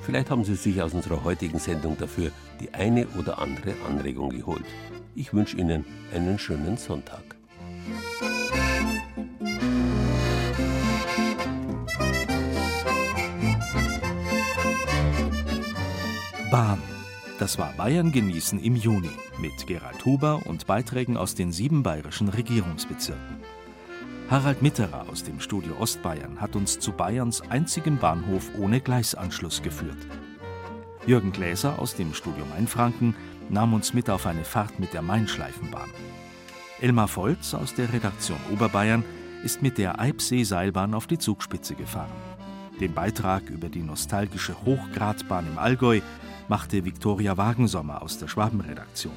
[0.03, 4.67] Vielleicht haben Sie sich aus unserer heutigen Sendung dafür die eine oder andere Anregung geholt.
[5.15, 7.38] Ich wünsche Ihnen einen schönen Sonntag.
[16.59, 16.83] Bahn.
[17.39, 22.29] Das war Bayern genießen im Juni mit Gerald Huber und Beiträgen aus den sieben bayerischen
[22.29, 23.37] Regierungsbezirken.
[24.29, 30.05] Harald Mitterer aus dem Studio Ostbayern hat uns zu Bayerns einzigem Bahnhof ohne Gleisanschluss geführt.
[31.07, 33.15] Jürgen Gläser aus dem Studio Mainfranken
[33.49, 35.91] nahm uns mit auf eine Fahrt mit der Mainschleifenbahn.
[36.81, 39.05] Elmar Volz aus der Redaktion Oberbayern
[39.45, 42.11] ist mit der Eibsee-Seilbahn auf die Zugspitze gefahren.
[42.81, 46.01] Den Beitrag über die nostalgische Hochgradbahn im Allgäu
[46.49, 49.15] machte Viktoria Wagensommer aus der Schwabenredaktion.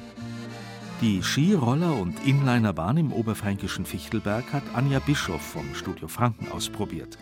[1.00, 7.18] Die Skiroller- und Inlinerbahn im oberfränkischen Fichtelberg hat Anja Bischoff vom Studio Franken ausprobiert.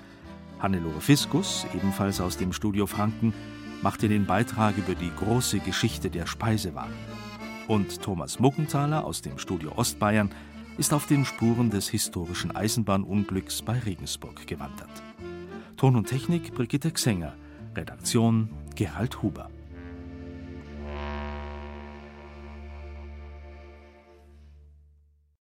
[0.58, 3.32] Hannelore Fiskus, ebenfalls aus dem Studio Franken,
[3.80, 6.92] machte den Beitrag über die große Geschichte der Speisewaren.
[7.68, 10.30] Und Thomas Muckenthaler aus dem Studio Ostbayern
[10.76, 14.90] ist auf den Spuren des historischen Eisenbahnunglücks bei Regensburg gewandert.
[15.76, 17.32] Ton und Technik Brigitte Xenger,
[17.74, 19.48] Redaktion Gerald Huber.